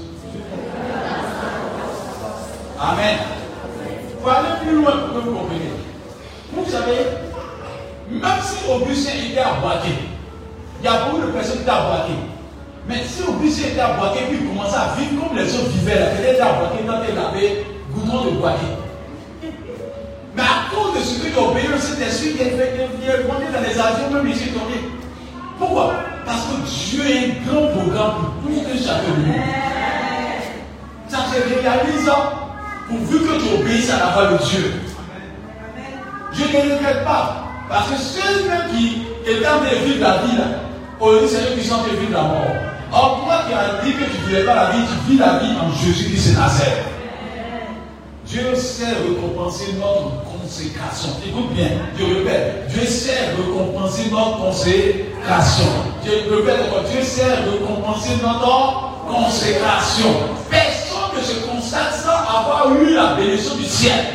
[2.80, 3.18] Amen.
[3.90, 5.74] Il faut aller plus loin pour que vous compreniez.
[6.54, 7.00] Vous savez,
[8.10, 9.94] même si Augustin était aboité,
[10.80, 12.22] il y a beaucoup de personnes qui étaient aboitées.
[12.88, 16.06] Mais si Augustin était aboité, puis il commençait à vivre comme les autres vivaient, là,
[16.08, 18.68] peut-être était aboité quand il avait goudron de boîtier.
[20.36, 23.80] Mais à cause de ce qu'il a obéi au Saint-Esprit, il est monté dans les
[23.80, 24.78] avions, même il s'est tombé.
[25.58, 25.94] Pourquoi?
[26.26, 28.14] Parce que Dieu a un grand programme
[28.44, 29.34] pour tout un chacun de nous.
[31.10, 32.12] Ça se réalise
[32.88, 34.74] pourvu que tu obéisses à la voix de Dieu.
[36.34, 37.44] Je ne regrette pas.
[37.70, 39.08] Parce que ceux-mêmes qui
[39.42, 40.38] train de vivre la vie,
[41.00, 42.56] aujourd'hui, c'est eux qui sont de vivre la mort.
[42.94, 45.40] Or, toi qui as dit que tu ne vivais pas la vie, tu vis la
[45.40, 46.86] vie en Jésus-Christ de Nazareth.
[48.26, 51.10] Dieu sait récompenser notre consécration.
[51.26, 55.66] Écoute bien, je répète, Dieu sait récompenser notre consécration.
[56.06, 60.10] Je répète encore, Dieu sait récompenser notre consécration.
[60.50, 61.94] Personne ne se consacre
[62.40, 64.06] avoir eu la bénédiction du ciel.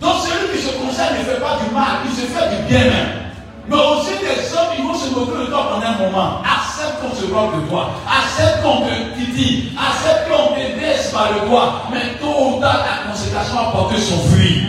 [0.00, 2.84] Donc celui qui se consacre ne fait pas du mal, il se fait du bien
[2.84, 3.20] même.
[3.68, 6.42] Mais aussi des hommes, ils vont se moquer de toi pendant un moment.
[6.42, 7.90] Accepte qu'on se moque de toi.
[8.08, 9.72] Accepte qu'on te titille.
[9.78, 11.82] Accepte qu'on te laisse par le toi.
[11.92, 14.64] Mais tôt ou tard, la consécration a porté son fruit.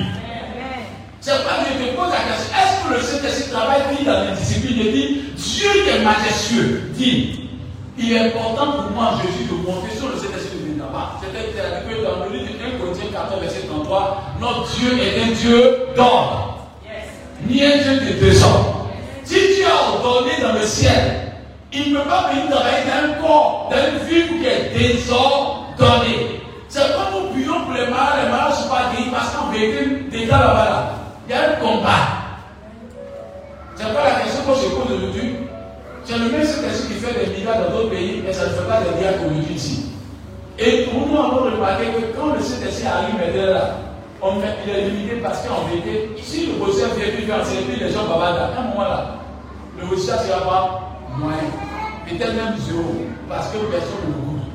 [1.20, 2.53] C'est pas que je te pose la question.
[2.53, 7.41] Est-ce que le Saint-Esprit travaille puis dans les disciplines Il dit Dieu est majestueux dit
[7.97, 10.40] il est important pour moi, Jésus, de monter sur le Saint-Esprit
[11.20, 15.32] C'était que dans le livre de 1 Corinthiens 14, verset 33, notre Dieu est un
[15.34, 16.68] Dieu d'ordre.
[17.47, 18.88] Ni un Dieu de désordre.
[19.24, 21.34] Si Dieu a ordonné dans le ciel,
[21.74, 26.41] il ne peut pas venir travailler dans un corps, dans une vie qui est désordonnée.
[26.68, 29.51] C'est comme nous prions pour les malades, les malades ne sont pas guéris parce qu'en
[29.51, 30.93] vérité, déjà là-bas, là,
[31.28, 32.22] il y a un combat.
[33.76, 35.36] C'est pas la question qu'on se pose aujourd'hui.
[36.03, 38.68] C'est le même Saint-Esprit qui fait des miracles dans d'autres pays, mais ça ne fait
[38.68, 39.90] pas des miracles aujourd'hui ici.
[40.59, 43.77] Et pour nous, on va remarquer que quand le Saint-Esprit arrive là,
[44.21, 44.35] on
[44.65, 48.03] il est limité parce qu'en vérité, si le procès vient plus faire servir les gens
[48.03, 49.15] bavards, à un moment là,
[49.79, 51.49] le résultat sera pas moyen.
[52.07, 52.83] Peut-être même zéro,
[53.27, 54.45] parce que personne ne le goûte.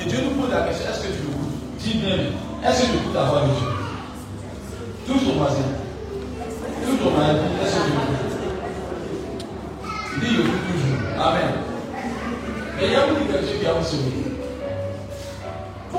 [0.00, 1.56] Et Dieu nous pose la question, est-ce que tu le goûtes?
[1.78, 2.16] Dis bien,
[2.68, 3.68] est-ce que tu goûtes la voix de Dieu?
[5.06, 5.70] Toujours voisin.
[6.84, 7.32] Toujours voisin,
[7.62, 8.30] est-ce que tu le goûtes?
[10.20, 11.00] Dis le toujours.
[11.18, 11.50] Amen.
[12.76, 14.29] Mais il y a beaucoup de Dieu qui a sauvé.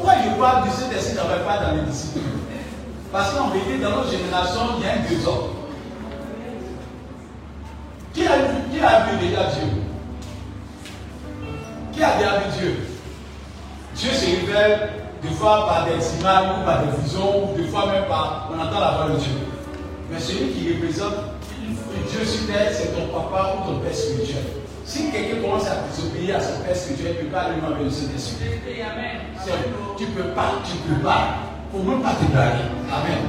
[0.02, 2.24] Pourquoi je parle de cet esprit travaille pas dans les disciplines
[3.12, 5.50] Parce qu'en vérité, dans notre génération, il y a un désordre.
[8.12, 9.68] Qui a, vu, qui a vu déjà Dieu?
[11.94, 12.78] Qui a déjà vu Dieu?
[13.96, 14.90] Dieu se révèle
[15.22, 18.50] des fois par des images ou par des visions, ou des fois même par.
[18.52, 19.34] On entend la voix de Dieu.
[20.10, 21.14] Mais celui qui représente
[22.10, 24.61] Dieu sur terre, c'est ton papa ou ton père spirituel.
[24.92, 27.80] Si quelqu'un commence à désobéir à son père spirituel, il ne peut pas aller avec
[27.80, 28.60] le Saint-Esprit.
[29.98, 31.48] Tu ne peux pas, tu ne peux pas.
[31.72, 32.68] Il ne faut même pas te blaguer.
[32.92, 33.24] Amen.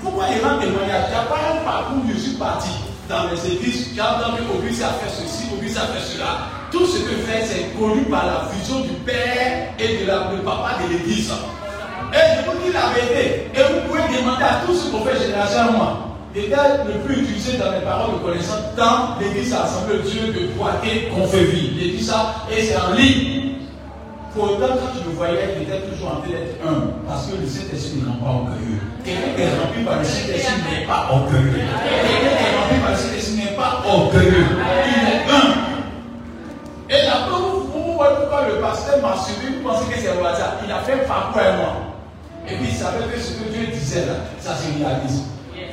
[0.00, 1.08] Pourquoi il rend témoignage?
[1.08, 2.68] Il n'y a pas un parcours, je suis parti?
[3.08, 6.52] Dans les églises, j'ai entendu Auguste a fait ceci, Auguste a fait cela.
[6.70, 10.42] Tout ce que fait, c'est connu par la vision du Père et de la, du
[10.44, 11.32] papa de l'église.
[12.12, 13.48] Et je vous dis la vérité.
[13.54, 16.11] Et vous pouvez demander à tous ceux qu'on fait génération à moi.
[16.34, 20.46] L'état le plus utilisé dans mes paroles de connaissance dans l'église Assemblée de Dieu de
[20.56, 21.74] Poitiers qu'on fait vivre.
[21.78, 23.52] J'ai dit ça et c'est en ligne.
[24.34, 26.88] Pourtant, quand tu le voyais, il était toujours en train d'être un.
[27.06, 28.80] Parce que le Saint-Esprit n'est pas orgueilleux.
[29.04, 31.52] Quelqu'un qui est rempli par le Saint-Esprit n'est pas orgueilleux.
[31.52, 34.46] Quelqu'un qui est rempli par le Saint-Esprit n'est pas orgueilleux.
[34.88, 35.52] Il est un.
[36.88, 40.56] Et la vous voyez pourquoi le pasteur m'a suivi, vous pensez que c'est le hasard.
[40.64, 41.72] Il a fait parcours à moi?
[42.48, 45.24] Et puis il savait que ce que Dieu disait là, ça se réalise.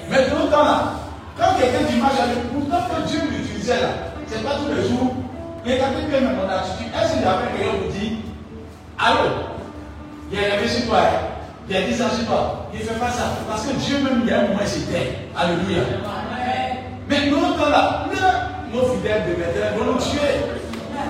[0.10, 0.94] Mais tout le temps là,
[1.38, 3.90] quand quelqu'un dit marche avec pourtant que Dieu l'utilisait là,
[4.28, 5.16] c'est pas tous les jours.
[5.66, 6.88] Regardez bien mon attitude.
[6.94, 8.18] Est-ce qu'il y avait quelqu'un vous dit
[8.98, 9.30] Allô?
[10.32, 11.00] Il est arrivé sur toi.
[11.70, 12.68] Il a dit ça sur toi.
[12.74, 13.38] Il ne fait pas ça.
[13.48, 15.30] Parce que Dieu même, il y a un moment, il s'était.
[15.38, 15.84] Alléluia.
[17.08, 18.06] Mais nous, temps là,
[18.74, 20.46] nos fidèles de maintenant vont nous tuer.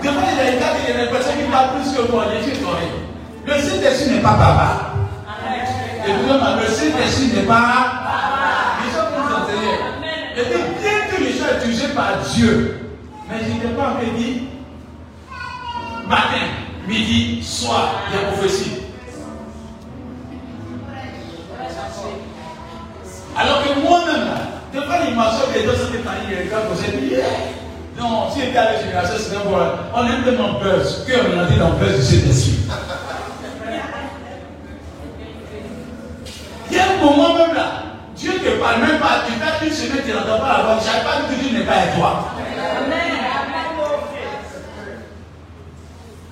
[0.04, 2.26] Devant les il y a des personnes qui parlent plus que moi.
[2.34, 2.54] Les Dieu
[3.46, 4.94] Le Saint-Esprit n'est pas papa.
[6.08, 8.00] Et vous le Saint-Esprit n'est pas papa.
[8.84, 9.76] Les gens vous enseigner.
[10.40, 12.80] Et bien que les gens utilisés par Dieu,
[13.30, 14.48] mais je n'étais pas en dit
[16.08, 16.48] matin
[16.88, 18.72] midi, soir, il y a prophétie.
[23.38, 24.28] Alors que moi-même,
[24.74, 27.16] de pas l'image des deux c'était pas il y a vous dit,
[27.98, 29.58] non, si était à la génération, c'est un bon.
[29.94, 32.60] On est tellement buzz qu'on est entré dans buzz de cet esprit.
[36.72, 37.79] Il y a un moment même là,
[38.20, 40.78] Dieu ne te parle même pas, tu fais une semaine, tu n'entends pas la voix,
[40.78, 42.34] je savais pas que Dieu n'est pas avec toi.
[42.84, 43.20] Amen.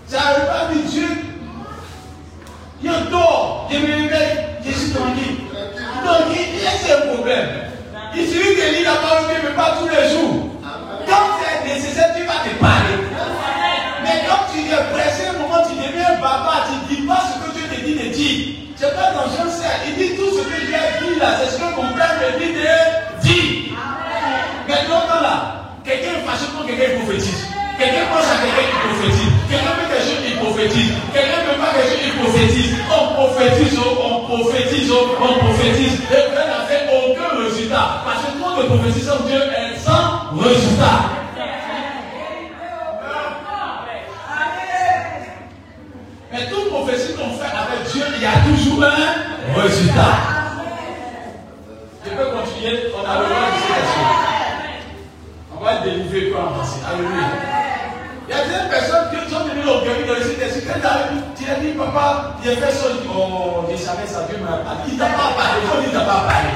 [0.06, 1.08] Ça n'arrive pas dit Dieu.
[2.84, 5.38] Il dort, je me réveille, je suis tranquille.
[6.04, 7.50] Donc, il y a un problème?
[8.16, 10.60] Il suffit que lit la parole de Dieu, mais pas tous les jours.
[11.08, 13.00] Quand c'est nécessaire, tu vas te parler.
[14.04, 17.48] Mais quand tu es pressé, un moment, tu deviens papa, tu ne dis pas ce
[17.48, 18.56] que Dieu te dit de dire.
[18.76, 19.66] C'est pas dans Jean 7.
[19.88, 22.62] Il dit tout ce que Dieu a c'est ce que mon père me dit de
[23.26, 23.74] dire.
[24.68, 27.48] Mais là, quelqu'un est fâché pour quelqu'un prophétise.
[27.80, 29.32] Quelqu'un pense à quelqu'un qui prophétise.
[29.50, 30.92] Quelqu'un fait quelque chose qui prophétise.
[31.14, 32.72] Quelqu'un ne fait pas quelque chose qui prophétise.
[32.90, 35.96] On prophétise, on prophétise, on prophétise.
[36.10, 38.04] Et vous n'a fait aucun résultat.
[38.06, 41.18] Parce que quand de prophétisation Dieu est sans résultat.
[46.32, 50.37] Mais toute prophétie qu'on fait avec Dieu, il y a toujours un résultat.
[52.18, 53.94] Je peux continuer, on a le droit de
[55.56, 56.80] On va délivrer quoi en passé.
[56.90, 57.30] Alléluia.
[58.28, 60.80] Il y a des personnes qui sont venues au guérir dans le site des Quand
[61.36, 62.74] tu as dit, papa, il a fait
[63.16, 64.94] oh, je savais ça, Dieu m'a dit.
[64.94, 66.50] Il t'a pas parlé, il t'a pas parlé.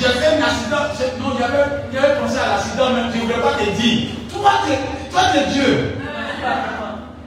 [0.00, 0.84] J'ai fait un accident,
[1.20, 4.08] non, y avait pensé à l'accident même, je ne voulais pas te dire.
[4.32, 5.96] Toi, tu es Dieu.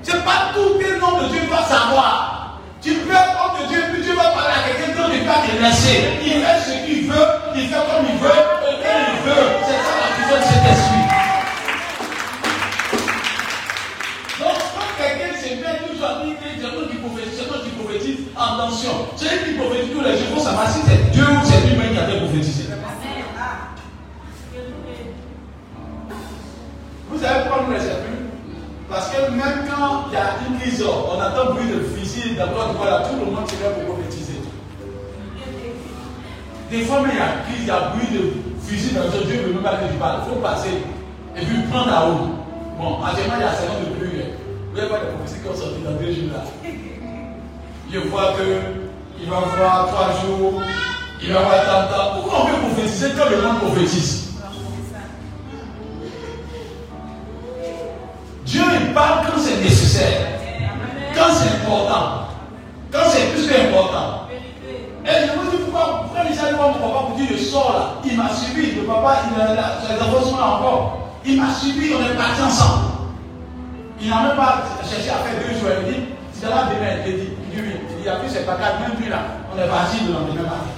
[0.01, 2.59] C'est pas tout le nom de Dieu doit savoir.
[2.81, 3.81] Tu peux être homme de Dieu,
[4.13, 6.19] puis Dieu va parler à quelqu'un il va te laisser.
[6.23, 9.47] Il fait ce qu'il veut, il fait comme il veut, comme il veut.
[9.65, 11.03] C'est ça la puissance de cet esprit.
[18.35, 21.93] Attention, celui qui prophétise tous les jours, faut savoir si c'est Dieu ou c'est lui-même
[21.93, 22.63] qui a fait prophétiser.
[27.09, 27.85] Vous pourquoi nous les plus
[28.89, 32.73] Parce que même quand il y a une crise, on entend bruit de fusil, d'abord,
[32.75, 34.02] voilà, tout le monde se lève pour.
[36.73, 38.33] Des fois, il y a crise, il y a bruit de
[38.65, 40.21] fusil dans le Dieu ne veut même pas que tu parles.
[40.25, 40.81] Il faut passer
[41.37, 42.33] et puis prendre la route.
[42.79, 44.17] Bon, actuellement, il y a 50 de pluie.
[44.17, 46.43] Vous voyez pas les prophéties qui ont sorti dans deux jours là
[47.93, 50.63] je vois qu'il va voir trois jours,
[51.21, 52.13] il va voir tant temps.
[52.15, 54.33] Pourquoi on peut prophétiser quand le monde prophétise?
[58.45, 60.27] Dieu il parle quand c'est nécessaire,
[61.13, 62.29] quand c'est important,
[62.91, 64.27] quand c'est plus qu'important.
[65.05, 65.63] Et je vous dis
[66.13, 69.23] pourquoi les gens mon papa pour dire je sors là, il m'a suivi, le papa,
[69.33, 71.09] il a, les enfants sont là encore.
[71.25, 72.85] Il m'a suivi, on est partis ensemble.
[73.99, 75.69] Il n'a même pas cherché à faire deux jours.
[75.87, 75.99] Il dit,
[76.33, 77.29] c'est là demain, il dit,
[78.03, 80.77] il a pris ses bagages, même lui là, on est parti le lendemain matin.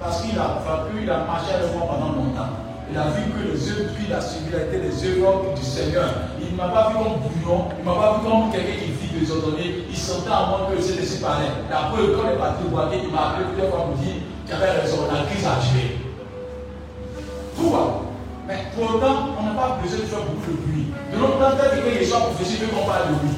[0.00, 2.56] Parce qu'il a vaincu, il a marché avec moi pendant longtemps.
[2.90, 6.08] Il a vu que les œuvres qu'il a suivies étaient les œuvres du Seigneur.
[6.40, 8.92] Il ne m'a pas vu comme bouillon, il ne m'a pas vu comme quelqu'un qui
[8.92, 9.84] vit des ordonnées.
[9.90, 11.48] Il sentait à moi que c'est laissé parler.
[11.48, 14.80] Et après, quand il est parti il m'a appelé plusieurs fois pour dire qu'il avait
[14.80, 15.98] raison, la crise a tué.
[17.56, 18.00] Tout va.
[18.46, 20.86] Mais pour autant, on n'a pas besoin de faire beaucoup de bruit.
[21.12, 23.34] De l'autre côté, quelqu'un qui soit prophétique, il veut qu'on parle de lui.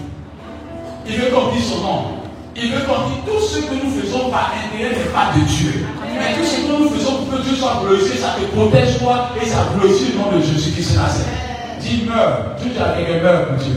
[1.06, 2.26] Il veut qu'on dise son nom.
[2.56, 5.86] Il veut qu'on dise tout ce que nous faisons par intérêt n'est pas de Dieu.
[6.18, 9.30] Mais tout ce que nous faisons pour que Dieu soit glorifié, ça te protège toi
[9.40, 11.46] et ça glorifie le nom de Jésus-Christ Nazareth.
[11.80, 12.56] Dis meurs.
[12.58, 13.74] Tout à l'heure, meurs pour Dieu.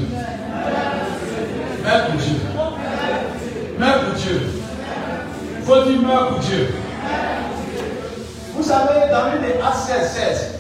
[1.84, 2.36] Meurs pour Dieu.
[3.78, 4.42] Meurs pour Dieu.
[5.66, 6.68] faut dire meurt pour Dieu.
[8.56, 10.60] Vous savez, dans une des Actes 16, 16,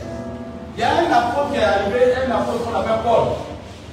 [0.75, 3.27] il y a un apôtre qui est arrivé, un apôtre qu'on appelle Paul.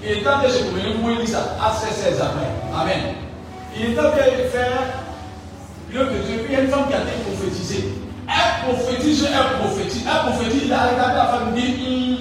[0.02, 2.50] Il en train de se promener, vous lire ça, Actes 16, 16 après.
[2.74, 3.14] Amen.
[3.78, 4.82] Il en train de faire
[5.92, 7.88] l'œuvre de Dieu, il y a une femme qui a été prophétisée.
[8.28, 12.16] Elle prophétise, elle prophétise, elle prophétise, il a regardé la femme dit, Hum,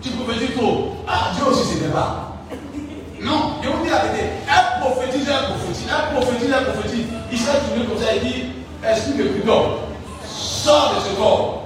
[0.00, 0.92] tu prophétises trop.
[1.08, 2.23] Ah, Dieu aussi, c'était pas.
[3.24, 4.36] Non, je vous dis la vérité.
[4.44, 7.06] Elle prophétise, elle prophétise, elle prophétise, elle prophétise.
[7.32, 8.52] Il s'est tourné comme ça et dit,
[8.84, 9.88] esprit de prud'homme,
[10.28, 11.64] sors de ce corps.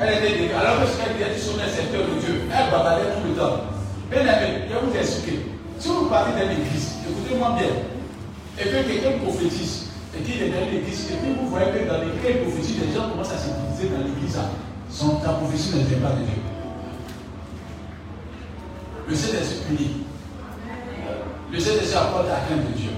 [0.00, 0.56] Elle était dégueu.
[0.56, 3.68] Alors que ce qu'elle dit un secteur de Dieu, elle bavardait tout le temps.
[4.10, 5.46] Bien aimé, je vais vous expliquer.
[5.78, 7.72] Si vous partez dans l'église, écoutez-moi bien,
[8.58, 12.00] et que quelqu'un prophétise, et qu'il est dans l'église, et puis vous voyez que dans
[12.00, 14.38] l'église, prophétie, les gens commencent à se dans l'église,
[14.88, 16.51] son, ta prophétie ne vient pas de Dieu.
[19.12, 19.90] Le Saint-Esprit punit.
[21.52, 22.92] Le Saint-Esprit apporte la crainte de Dieu.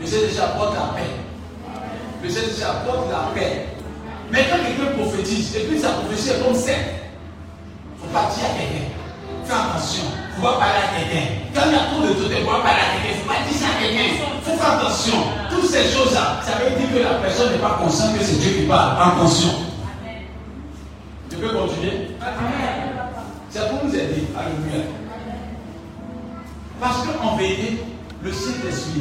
[0.00, 1.14] Le Saint-Esprit apporte la paix.
[2.20, 3.68] Le Saint-Esprit apporte la paix.
[4.32, 8.42] Mais quand quelqu'un prophétise, et puis sa prophétie est comme ça, il faut pas dire
[8.42, 8.90] à quelqu'un.
[9.44, 10.02] Fais attention.
[10.10, 11.26] Il faut pas parler à quelqu'un.
[11.54, 13.14] Quand il y a trop de trucs, il faut pas parler à quelqu'un.
[13.14, 14.08] Il ne faut pas dire ça à quelqu'un.
[14.10, 15.18] Il faut faire attention.
[15.46, 18.50] Toutes ces choses-là, ça veut dire que la personne n'est pas consciente que c'est Dieu
[18.50, 18.98] qui parle.
[18.98, 19.62] Attention.
[21.30, 22.18] Je peux continuer?
[23.48, 24.26] C'est pour nous aider.
[24.34, 25.03] Alléluia.
[26.84, 27.82] Parce qu'en vérité,
[28.22, 29.00] le Saint-Esprit,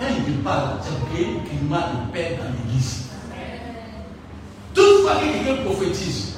[0.00, 3.10] quand il parle, ça crée un climat de paix dans l'église.
[4.72, 6.36] Toutefois que quelqu'un prophétise,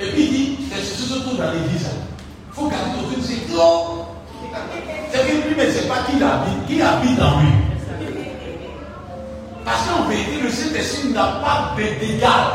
[0.00, 1.88] et puis il dit, c'est surtout dans l'église,
[2.48, 4.06] il faut garder ton truc, c'est trop.
[5.12, 7.48] C'est que lui, mais c'est pas qui habite, qui habite en lui.
[9.64, 12.46] Parce qu'en vérité, le Saint-Esprit n'a pas d'égal.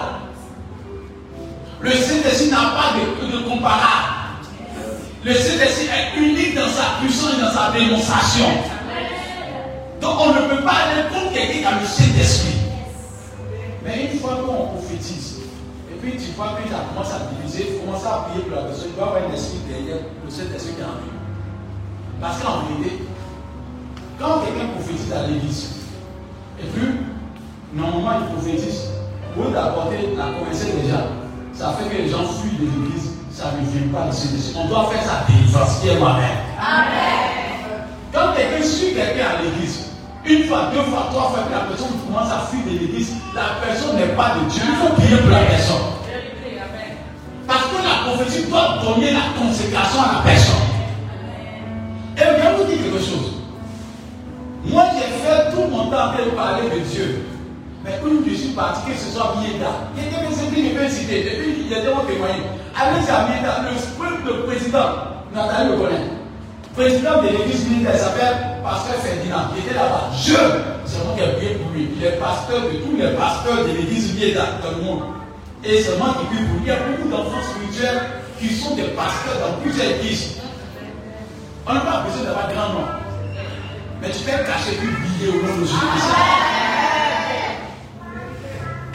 [1.79, 4.20] Le Saint-Esprit n'a pas de, de comparable.
[5.23, 8.45] Le Saint-Esprit est unique dans sa puissance et dans sa démonstration.
[10.01, 12.55] Donc on ne peut pas aller contre quelqu'un qui le Saint-Esprit.
[13.85, 15.41] Mais une fois qu'on prophétise,
[15.91, 18.63] et puis tu vois que ça commence à diviser, tu commences à prier pour la
[18.63, 21.13] personne, il doit avoir un esprit derrière le Saint-Esprit qui est en lui.
[22.19, 23.03] Parce qu'en vérité,
[24.17, 25.69] quand quelqu'un prophétise à l'église,
[26.59, 26.97] et puis
[27.75, 28.89] normalement il prophétise,
[29.37, 31.13] lieu d'apporter la converser des gens,
[31.53, 34.53] ça fait que les gens fuient de l'église, ça ne vient pas de Saint-Esprit.
[34.55, 36.37] On doit faire sa délivrance, qui est moi-même.
[36.61, 37.89] Amen.
[38.13, 39.89] Quand quelqu'un suit quelqu'un à l'église,
[40.25, 43.57] une fois, deux fois, trois fois, que la personne commence à fuir de l'église, la
[43.65, 44.61] personne n'est pas de Dieu.
[44.61, 45.89] Il faut prier pour la personne.
[47.47, 50.69] Parce que la prophétie doit donner la consécration à la personne.
[52.17, 53.41] Et je vais vous dire quelque chose.
[54.65, 57.25] Moi, j'ai fait tout mon temps pour parler de Dieu.
[57.83, 59.89] Mais une je suis parti, que ce soit Mieda.
[59.97, 61.25] Il y a des personnes qui me citer.
[61.25, 62.60] Et puis, il y a des témoigner.
[62.75, 64.89] Allez Mieda, le, le président,
[65.33, 66.07] Nathalie le connaît.
[66.75, 69.51] Président de l'église militaire s'appelle Pasteur Ferdinand.
[69.55, 70.09] Il était là-bas.
[70.15, 70.33] Je,
[70.85, 71.89] c'est moi qui ai prié pour lui.
[71.97, 75.03] Il est pasteur de tous les pasteurs de l'église Mieda dans le monde.
[75.63, 76.63] Et c'est moi qui prie pour lui.
[76.63, 78.01] Il y a beaucoup d'enfants spirituels
[78.39, 80.37] qui sont des pasteurs dans plusieurs églises.
[81.67, 82.87] On n'a pas besoin d'avoir grand nom.
[84.01, 86.09] Mais tu peux cacher puis briller au nom de Jésus-Christ.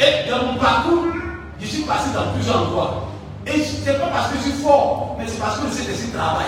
[0.00, 1.04] Et dans mon parcours,
[1.60, 3.05] je suis passé dans plusieurs endroits.
[3.47, 6.12] Et ce n'est pas parce que je suis fort, mais c'est parce que c'est de
[6.16, 6.47] travail.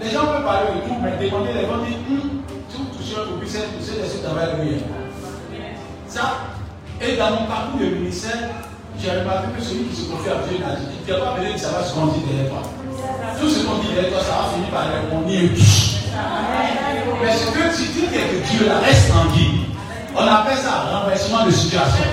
[0.00, 3.36] Les gens peuvent parler de tout, mais demander les gens disent, hum, tout touché au
[3.38, 4.76] business, c'est de ce travail lui.
[6.08, 6.22] Ça,
[7.00, 8.50] et dans mon parcours de ministère,
[9.00, 11.32] j'ai remarqué que celui qui se confie à Dieu n'a dit, il n'y a pas
[11.34, 12.62] besoin de savoir ce qu'on dit derrière toi.
[13.40, 15.48] Tout ce qu'on dit derrière toi, ça va finir par répondre Mais
[17.34, 19.66] ce que tu dis que Dieu là, reste en vie.
[20.14, 22.06] On appelle ça renversement de situation.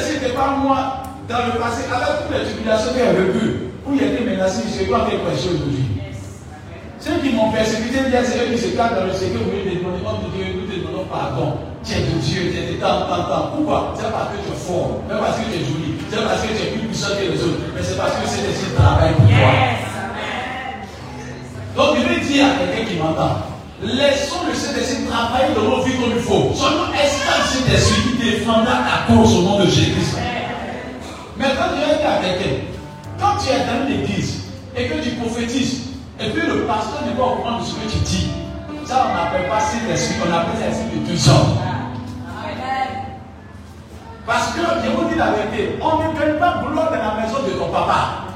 [0.00, 3.68] Si tu n'étais pas moi dans le passé, avec toutes les tribulations qu'il a vécues,
[3.86, 5.86] où il était menacé, je sais pas quelle question aujourd'hui.
[6.98, 9.98] Ceux qui m'ont persécuté, c'est eux qui se cachent dans le secret, vous voulez demander,
[10.06, 11.58] oh Dieu, nous te demandons pardon.
[11.84, 13.50] Tu es de Dieu, tu es de temps, temps, temps.
[13.56, 13.92] Pourquoi?
[13.98, 16.46] C'est parce que tu es fort, c'est parce que tu es joli, c'est parce que
[16.54, 19.26] tu es plus puissant que les autres, mais c'est parce que c'est des travail pour
[19.26, 19.52] toi.
[21.74, 23.51] Donc je vais dire à quelqu'un qui m'entend,
[23.82, 26.54] laissons le Saint-Esprit travailler dans nos vies comme il faut.
[26.54, 30.18] Seulement espère le Saint-Esprit qui défendra ta cause au nom de Jésus-Christ.
[31.36, 32.56] Mais quand tu es à quelqu'un,
[33.18, 34.44] quand tu es dans l'église
[34.76, 35.80] et que tu prophétises,
[36.20, 38.28] et puis le pasteur n'est pas au de ce que tu dis.
[38.84, 41.58] Ça, on n'appelle pas Saint-Esprit, on appelle ça l'esprit de deux hommes.
[44.26, 47.42] Parce que, je vous dis la vérité, on ne gagne pas gloire dans la maison
[47.44, 48.31] de ton papa.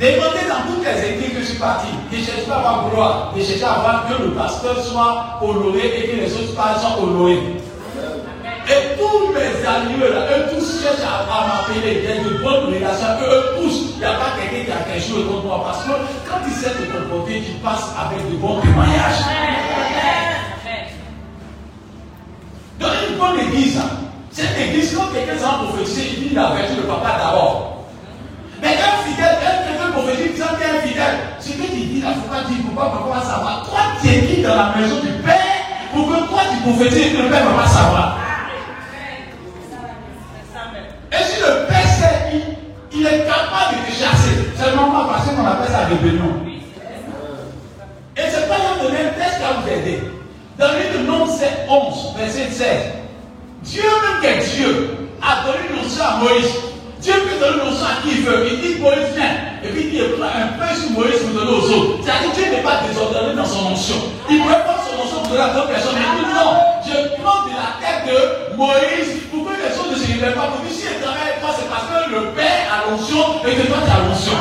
[0.00, 3.34] Demandez dans toutes les églises que je suis parti, ne cherche pas à avoir gloire,
[3.36, 7.60] ne à avoir que le pasteur soit honoré et que les autres soient honorés.
[8.66, 12.00] Et tous mes amis, là, eux tous cherchent à, m'appeler.
[12.02, 13.08] Il y a de bonnes relations.
[13.28, 15.64] Eux tous, il n'y a pas quelqu'un qui a quelque chose contre moi.
[15.66, 15.90] Parce que
[16.26, 17.76] quand il sait te comporter, tu parles.
[17.76, 19.20] passe avec de bons témoignages.
[22.78, 23.90] Dans une bonne église, hein,
[24.30, 27.69] c'est une église, quand quelqu'un s'en prophétiser, il dit la vertu de papa d'abord.
[32.08, 33.66] Ne faut pas dire pourquoi papa va savoir?
[33.68, 35.60] Toi, tu es qui dans la maison du Père
[35.92, 38.18] pour que toi tu prophétises que le Père ne va pas savoir.
[41.12, 44.34] Et si le Père sait, il, il est capable de te chasser.
[44.62, 46.50] Seulement pas parce qu'on appelle ça rébellion.
[48.16, 50.00] Et c'est pas un donné un texte va vous aider.
[50.58, 52.66] Dans le nom 11, verset 16,
[53.62, 56.69] Dieu même qui est Dieu a donné une notion à Moïse.
[57.00, 58.46] Dieu peut donner notion à qui il veut.
[58.52, 59.34] Il dit Moïse vient.
[59.64, 62.04] Et puis il dit un peu sur Moïse pour donner aux autres.
[62.04, 63.96] C'est-à-dire que Dieu n'est pas désordonné dans son onction.
[64.28, 65.96] Il pourrait prendre son onction pour donner à d'autres personnes.
[65.96, 66.50] Il dit non,
[66.84, 70.48] je prends de la tête de Moïse pour que les choses ne se révèlent pas.
[70.52, 73.56] Pour que si il travaille avec toi, c'est parce que le Père a l'onction et
[73.56, 74.36] que toi tu as l'onction.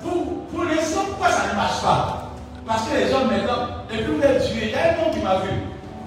[0.00, 2.32] Pour, pour l'instant, pourquoi ça ne marche pas?
[2.66, 5.36] Parce que les hommes maintenant, depuis que Dieu, il y a un nom qui m'a
[5.44, 5.52] vu.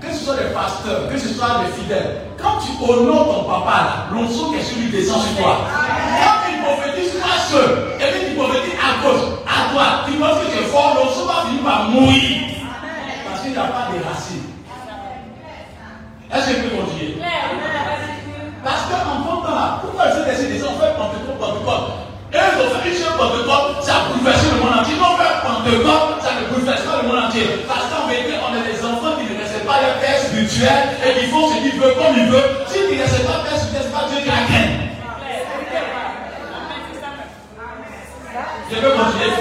[0.01, 2.21] Que ce soit les pasteurs, que ce soit les fidèles.
[2.41, 5.57] Quand tu honores ton papa, là, l'onction qui est sur lui descend sur toi.
[5.69, 7.69] Quand il prophétise, toi seul,
[8.01, 11.45] et puis tu prophétises à gauche, à droite, tu penses que tu fort, l'onction va
[11.45, 12.41] finir par mourir.
[13.29, 14.49] Parce qu'il n'y a pas de racines.
[16.33, 17.21] Est-ce que je peux continuer?
[18.63, 22.09] Parce qu'en temps là, pourquoi ils ont décidé On fait Pentecôte, Pentecôte?
[22.33, 24.95] Et ils ont fait une seule Pentecôte, ça a bouleversé le monde entier.
[24.95, 27.45] Ils ont fait Pentecôte, ça ne bouleverse pas le monde entier.
[27.67, 28.81] Parce qu'en vérité, on est des
[30.43, 32.65] et qui font ce qu'ils veulent comme ils veulent.
[32.67, 34.91] S'ils ne respectent pas père spirituel, c'est pas Dieu qui la gagne.
[38.71, 39.31] Je peux continuer.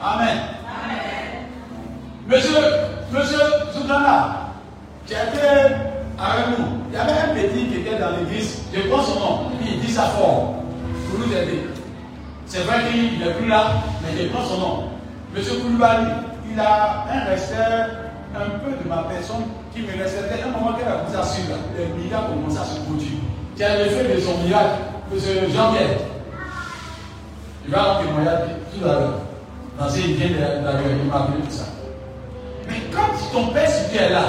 [0.00, 0.38] Amen.
[2.26, 2.58] Monsieur,
[3.12, 3.38] monsieur
[3.72, 4.52] Zougana,
[5.06, 5.48] tu étais
[6.18, 6.64] avec nous.
[6.90, 9.92] Il y avait un petit qui était dans l'église, je prends son nom, il dit
[9.92, 10.54] ça fort
[11.10, 11.66] pour nous aider.
[12.46, 13.72] C'est vrai qu'il n'est plus là,
[14.02, 14.84] mais je prends son nom.
[15.34, 16.06] Monsieur Koulibaly,
[16.58, 17.54] il a un respect
[18.34, 20.42] un peu de ma personne qui me respectait.
[20.42, 23.22] Un moment qu'elle a à suivre, les miracles commencé à se produire.
[23.56, 24.82] Tu as fait de son miracle,
[25.12, 25.98] monsieur Jean-Pierre.
[27.64, 29.20] Il va en témoigner tout à l'heure.
[29.78, 31.66] Dans une vient d'ailleurs, il m'a appelé tout ça.
[32.68, 34.24] Mais quand ton père est là,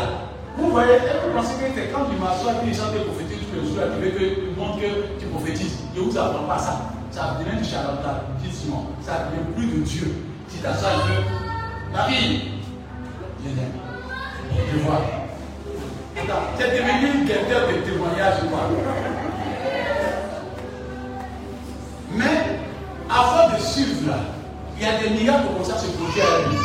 [0.56, 3.66] vous voyez, vous pensez que c'est quand tu m'assois et tu chantes prophétiser tous les
[3.66, 5.80] jours, tu veux que tu montres que tu prophétises.
[5.96, 6.82] Je ne vous apprends pas ça.
[7.10, 8.74] Ça devient du charlatanisme.
[9.02, 10.14] Ça devient plus de Dieu.
[10.48, 10.90] Si tu as ça,
[11.92, 12.52] Marie,
[13.44, 13.64] je viens.
[14.72, 15.02] Je vois.
[16.58, 18.70] C'est devenu quelqu'un de témoignage, je crois.
[22.14, 22.60] Mais,
[23.10, 24.18] avant de suivre là,
[24.78, 26.58] il y a des miracles comme ça se produire à lui.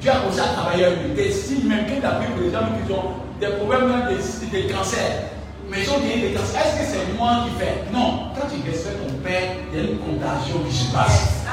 [0.00, 1.14] Dieu a commencé à travailler avec lui.
[1.14, 4.72] Des signes même qu'il a pris pour les gens qui ont des problèmes, des, des
[4.72, 5.30] cancers.
[5.70, 6.60] Mais ils ont gagné des cancers.
[6.60, 7.84] Est-ce que c'est moi qui fais?
[7.92, 8.30] Non.
[8.34, 11.44] Quand tu respectes ton père, il y a une contagion qui se passe.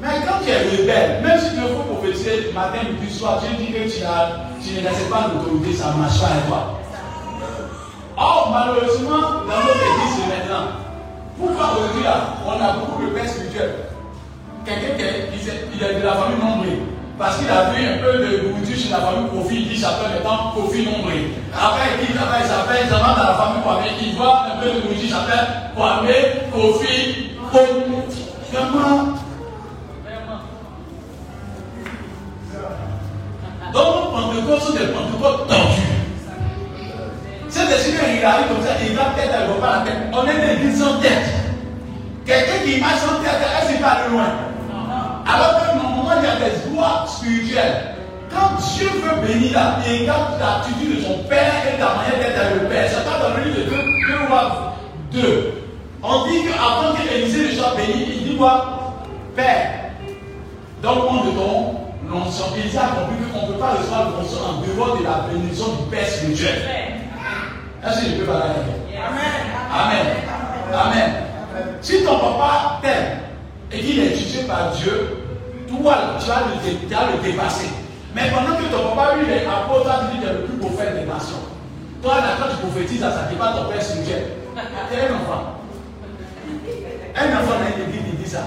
[0.00, 3.72] Mais quand tu es rebelle, même si tu veux prophétiser matin, midi, soir, Dieu dit
[3.72, 6.78] que tu, as, tu ne respectes pas l'autorité, ça ne marche pas avec toi.
[8.16, 10.86] Or, malheureusement, dans notre église maintenant,
[11.38, 13.74] pourquoi aujourd'hui là, on a beaucoup de pères spirituels
[14.64, 16.78] Quelqu'un qui est, de la famille nombrée.
[17.18, 20.22] Parce qu'il a vu un peu de nourriture chez la famille Kofi, il dit j'appelle
[20.22, 21.34] maintenant Kofi nombré.
[21.52, 24.62] Après, il dit là-bas, il s'appelle, il s'appelle dans la famille Kwame, il voit un
[24.62, 26.06] peu de nourriture, il s'appelle Kwame,
[26.52, 28.28] Kofi, Kofi.
[28.52, 29.17] Vraiment.
[34.38, 35.82] Pentecôtes sont des Pentecôtes tordus.
[37.48, 39.98] C'est des seigneurs, il arrive comme ça, il va tête, ne va pas la tête.
[40.12, 41.26] On est des églises sans tête.
[42.24, 44.26] Quelqu'un qui marche sans tête, est-ce qu'il va aller loin
[45.26, 47.96] Alors que normalement, il y a des lois spirituelles.
[48.30, 52.62] Quand Dieu veut bénir il regarde l'attitude de son Père et la manière d'être avec
[52.62, 52.88] le Père.
[52.88, 54.74] C'est pas dans le livre de 2 rois
[55.12, 55.52] 2.
[56.02, 58.94] On dit qu'avant que Élisée soit béni, il dit quoi?
[59.34, 59.90] Père,
[60.82, 62.44] donne-moi de ton l'onction.
[62.56, 65.90] Élisée a compris qu'on ne peut pas recevoir l'onction en dehors de la bénédiction du
[65.90, 66.62] Père spirituel.
[67.86, 68.78] Est-ce que je peux parler avec
[69.70, 70.06] Amen.
[70.74, 71.12] Amen.
[71.80, 73.18] Si ton papa t'aime
[73.72, 75.18] et qu'il est jugé par Dieu,
[75.68, 77.68] toi, tu vas le, le dépasser.
[78.14, 81.06] Mais pendant que ton papa, lui, est apôtre, tu dis que le plus prophète des
[81.06, 81.44] nations.
[82.02, 84.24] Toi, là, quand tu prophétises, ça ne pas ton père spirituel.
[84.90, 85.54] Tu es un enfant.
[87.16, 88.42] Un enfant une église, il dit ça.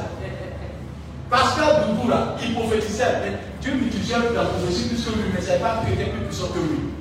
[1.31, 5.63] Pascal Doudou, là, il prophétisait, mais Dieu m'utilisait la prophétie plus que lui, mais c'est
[5.63, 6.91] pas que était plus puissant que lui.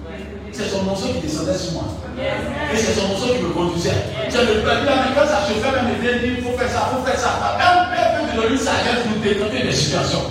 [0.53, 1.85] C'est son morceau qui descendait sur moi.
[2.15, 4.07] Et c'est son morceau qui me conduisait.
[4.29, 6.91] C'est le peuple mais quand ça se fait, même il dit, il faut faire ça,
[6.91, 7.59] il faut faire ça.
[7.59, 10.23] Père peut te donner une sagesse pour détenter des situations.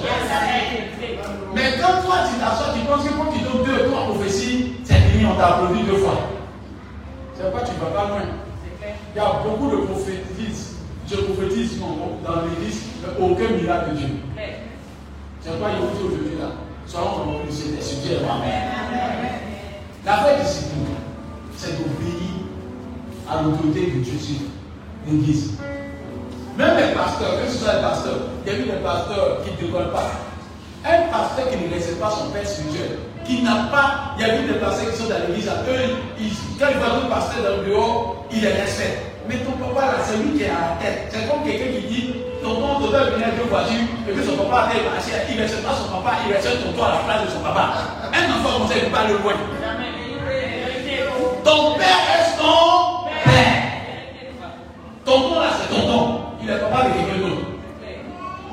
[1.53, 5.11] Mais quand toi tu t'assois, tu penses que quand tu donnes deux, trois prophéties, c'est
[5.11, 6.39] fini, on t'a applaudi deux fois.
[7.35, 8.23] C'est pourquoi tu ne vas pas loin.
[8.79, 10.78] Il y a beaucoup de prophétises.
[11.09, 14.07] Je prophétise dans l'église, mais aucun miracle de Dieu.
[15.41, 16.51] C'est quoi il dit aujourd'hui là
[16.85, 19.31] Soyons convaincus de ce Dieu est Amen.
[20.05, 20.85] La vraie discipline,
[21.57, 22.45] c'est d'obéir
[23.27, 24.41] à l'autorité de Dieu sur
[25.07, 25.53] l'église.
[26.57, 29.51] Même les pasteurs, que ce soit les pasteurs, il y a eu des pasteurs qui
[29.51, 30.11] ne décollent pas.
[30.85, 34.41] Un pasteur qui ne respecte pas son père spirituel, qui n'a pas, il y a
[34.41, 37.57] eu des pasteurs qui sont dans l'église, eux, ils, quand ils voient un pasteur dans
[37.57, 39.18] le bureau, ils les respectent.
[39.29, 41.13] Mais ton papa là, c'est lui qui est à la tête.
[41.13, 44.73] C'est comme quelqu'un qui dit, tonton doit venir deux voitures, et puis son papa a
[44.73, 44.81] été
[45.29, 47.69] il ne pas son papa, il respecte tonton à la place de son papa.
[48.09, 49.33] Un enfant comme ça, il ne peut pas le loin.
[51.45, 53.69] Ton père est ton père.
[55.05, 56.21] Tonton là, c'est tonton.
[56.41, 57.45] Il est papa de quelqu'un d'autre.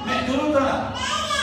[0.05, 0.93] Mais le temps là,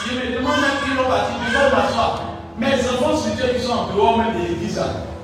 [0.06, 2.22] je me demande même qui vont partir, ils vont m'asseoir.
[2.60, 4.80] Les enfants spirituels qui sont en dehors même de l'église,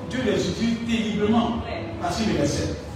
[0.10, 1.62] Dieu les utilise terriblement
[2.02, 2.89] parce qu'il les.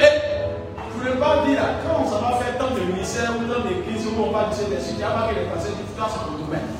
[0.00, 3.60] Et je ne voulais pas dire, quand ça va faire tant de ministères ou tant
[3.68, 5.94] d'églises où on va dire des sujets, il n'y a pas que les passés disent,
[5.96, 6.72] toi c'est ton domaine.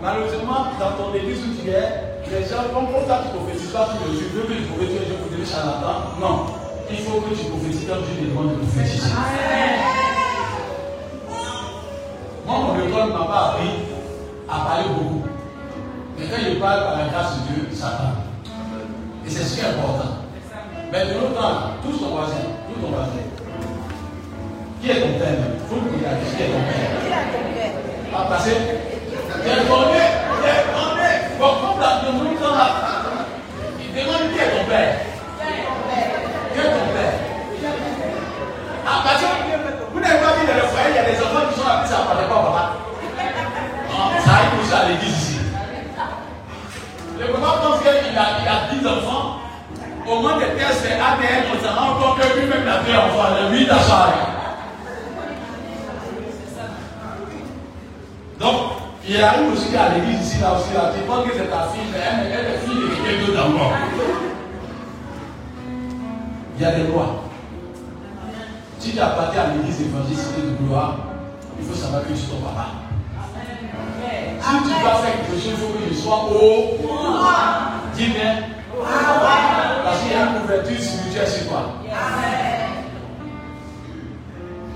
[0.00, 4.00] Malheureusement, dans ton église où tu es, les gens, comme quand tu prophétises pas, tu
[4.04, 6.16] veux que tu prophétises, je vous dire charlatan.
[6.20, 6.46] Non,
[6.90, 9.12] il faut que tu prophétises quand Dieu te demande de prophétiser.
[12.46, 13.70] Moi, mon école ne m'a pas appris
[14.48, 15.22] à parler beaucoup.
[16.18, 18.24] Mais quand je parle par la grâce de Dieu, ça parle.
[19.26, 20.17] Et c'est ce qui est important.
[20.90, 23.20] Mais de l'autre temps, tous ton voisin, tous ton voisin.
[24.80, 26.88] Qui est ton père Il faut que tu regardes qui est ton père.
[28.14, 28.38] Ah.
[28.44, 30.00] J'ai demandé,
[30.40, 31.08] j'ai demandé.
[31.38, 32.68] Bon, comme la de l'autre temps là,
[33.78, 34.96] il demande qui est ton père.
[36.54, 37.14] Qui est ton père?
[38.86, 39.26] Ah, parce que
[39.92, 41.88] vous n'avez pas vu dans le foyer, il y a des enfants qui sont appelés
[41.92, 42.64] ça ne parlait pas papa.
[43.92, 45.38] Ah, ça arrive aussi à l'église ici.
[47.20, 49.47] Le papa pense qu'il a, il a 10 enfants.
[50.08, 53.58] Au moins des tests ADN, on s'en rend compte que lui-même n'a fait enfant, le
[53.58, 53.74] 8 à
[58.40, 58.56] Donc,
[59.06, 60.92] il arrive aussi à l'église ici, là aussi, là.
[60.96, 63.72] Tu penses que c'est ta fille, mais elle, elle est fille de quelqu'un d'autre encore.
[66.56, 67.24] Il y a des lois.
[68.78, 70.96] Si tu appartiens à l'église évangélique de gloire,
[71.60, 72.66] il faut savoir que tu es ton papa.
[74.40, 76.78] Si tu dois faire quelque chose, il faut que je sois au
[77.94, 78.57] Dis bien.
[78.84, 81.62] Parce qu'il y a une couverture spirituelle sur toi.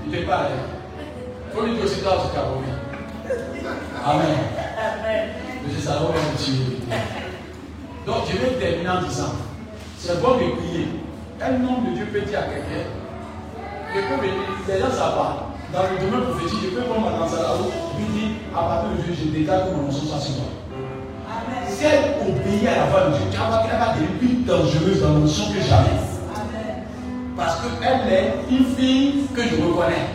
[0.05, 0.49] Il n'est pas là.
[1.47, 4.37] Il faut lui dire aussi toi, tu t'as Amen.
[5.65, 6.77] Monsieur Salomon me tuer.
[8.05, 9.33] Donc je vais terminer en disant,
[9.97, 10.87] c'est bon de prier.
[11.41, 12.83] Un nom de Dieu peut dire à quelqu'un,
[13.95, 14.33] je peux venir,
[14.67, 15.49] les gens savent pas.
[15.71, 18.63] Dans le domaine prophétique, je peux prendre ma danse à la route, lui dire, à
[18.63, 20.62] partir de Dieu, je déclare que mon nom soit sur toi.
[21.67, 24.45] Si elle obéit à la voix de Dieu, tu vas voir qu'elle va devenir plus
[24.45, 25.99] dangereuse dans l'onction que jamais.
[27.35, 30.07] Parce qu'elle est une fille que je reconnais.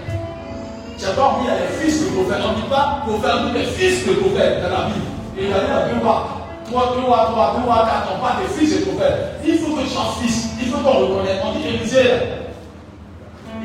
[0.99, 2.43] Tu n'as pas elle est fils de prophète.
[2.45, 5.07] On ne dit pas prophète, on dit fils de prophète dans la Bible.
[5.39, 6.29] Et il y a deux rois.
[6.65, 8.09] Trois, deux rois, trois, deux quatre.
[8.17, 9.41] On parle des fils de prophète.
[9.47, 10.51] Il faut que tu sois fils.
[10.61, 11.41] Il faut qu'on reconnaisse.
[11.45, 12.43] On dit Élisée.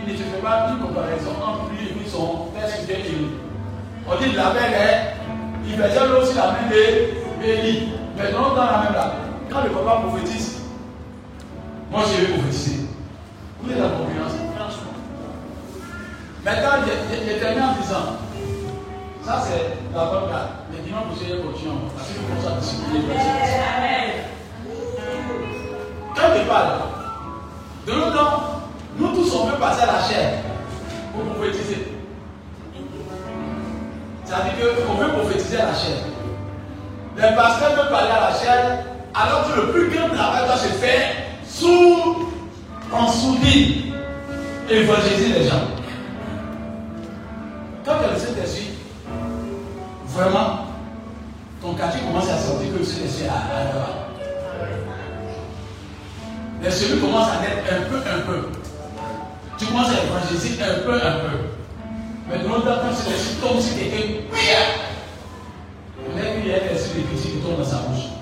[0.05, 3.29] Il ne se fait pas une comparaison entre lui et son père spirituel.
[4.07, 5.13] On dit la belle est.
[5.65, 7.22] Il faisait aussi la main.
[7.43, 9.13] Mais non dans la même là.
[9.49, 10.61] Quand le papa prophétise,
[11.91, 12.87] moi je vais prophétiser.
[13.61, 14.93] Vous êtes la confiance, franchement.
[16.45, 18.05] Maintenant, j'ai terminé en disant,
[19.25, 20.49] ça c'est la bonne carte.
[20.71, 21.73] Mais dimanche, vous allez continuer.
[21.95, 23.03] Parce que nous sommes disciplinés.
[26.15, 26.79] Quand je parle,
[27.85, 28.43] de l'autre temps,
[28.97, 30.43] nous tous on veut passer à la chair
[31.13, 31.87] pour prophétiser.
[34.23, 36.12] Ça veut dire qu'on veut prophétiser à la chair.
[37.15, 40.67] Les pasteurs veulent parler à la chair, alors que le plus grand travail doit se
[40.67, 41.11] faire
[41.47, 42.29] sous,
[42.91, 43.93] en sourdine,
[44.69, 45.67] évangéliser les gens.
[47.85, 48.69] Quand le Saint-Esprit,
[50.07, 50.65] vraiment,
[51.61, 54.03] ton quartier commence à sentir que le Saint-Esprit est à
[56.63, 58.49] Les cellules commencent à naître un peu, un peu.
[59.59, 61.37] Tu commences à évangéliser un peu, un peu.
[62.29, 64.23] Mais de l'autre quand le Saint-Esprit tombe sur quelqu'un,
[66.05, 67.01] on a qu'il y a des esprits
[67.57, 68.12] de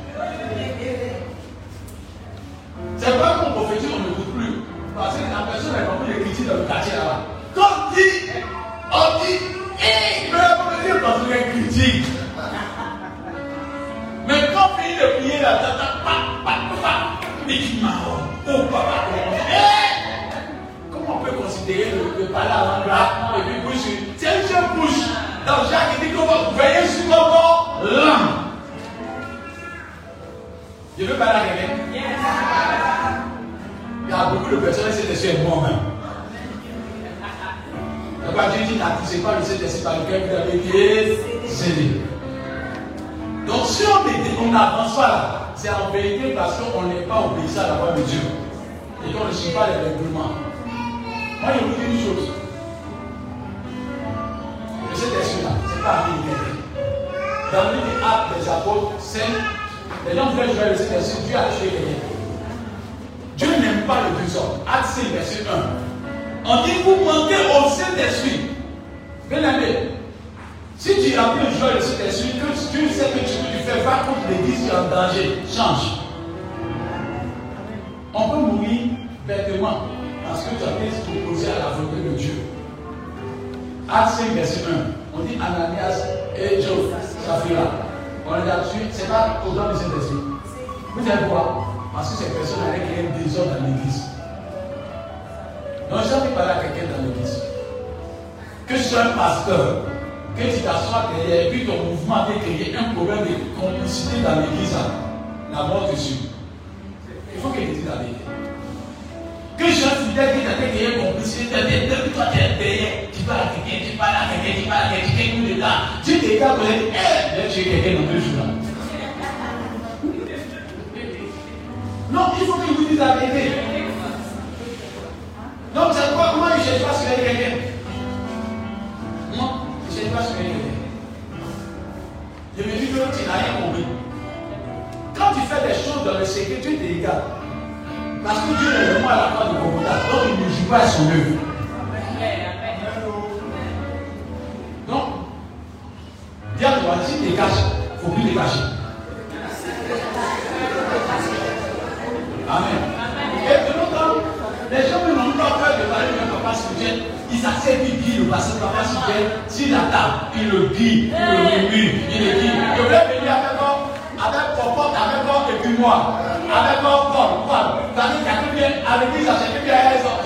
[165.72, 166.52] avec moi et puis moi.
[166.52, 167.68] Avec moi, Paul, Paul.
[167.96, 170.22] Tandis qu'à bien, à l'église, à chaque bien, elles sont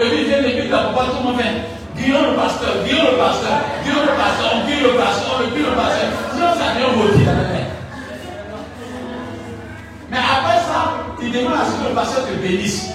[0.00, 1.54] et puis il vient l'église, à Popote, tout le monde fait.
[1.96, 5.66] Guillaume le pasteur, Guillaume le pasteur, Guillaume le pasteur, on guide le pasteur, on guide
[5.66, 6.08] le pasteur.
[6.32, 6.64] Sinon, ça.
[10.10, 10.80] Mais après ça,
[11.22, 12.90] il demande à ce que le pasteur te bénisse.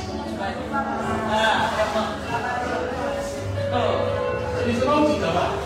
[5.19, 5.59] Travailles.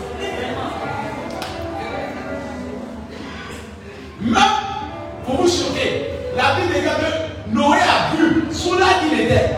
[4.20, 4.63] Même
[5.24, 9.50] pour vous choquer, la Bible dit que Noé a bu, sous là qu'il était,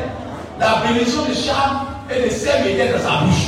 [0.59, 3.47] la bénédiction de charme et de sel était dans sa bouche.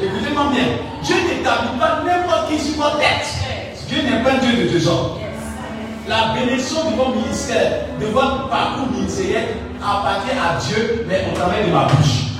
[0.00, 0.64] Écoutez-moi bien,
[1.02, 3.26] Dieu n'établit pas n'importe qui sur votre tête.
[3.88, 5.20] Dieu n'est pas Dieu de désordre.
[6.08, 9.48] La bénédiction de votre ministère, de votre parcours ministériel
[9.80, 12.32] appartient à Dieu, mais au travers de ma bouche.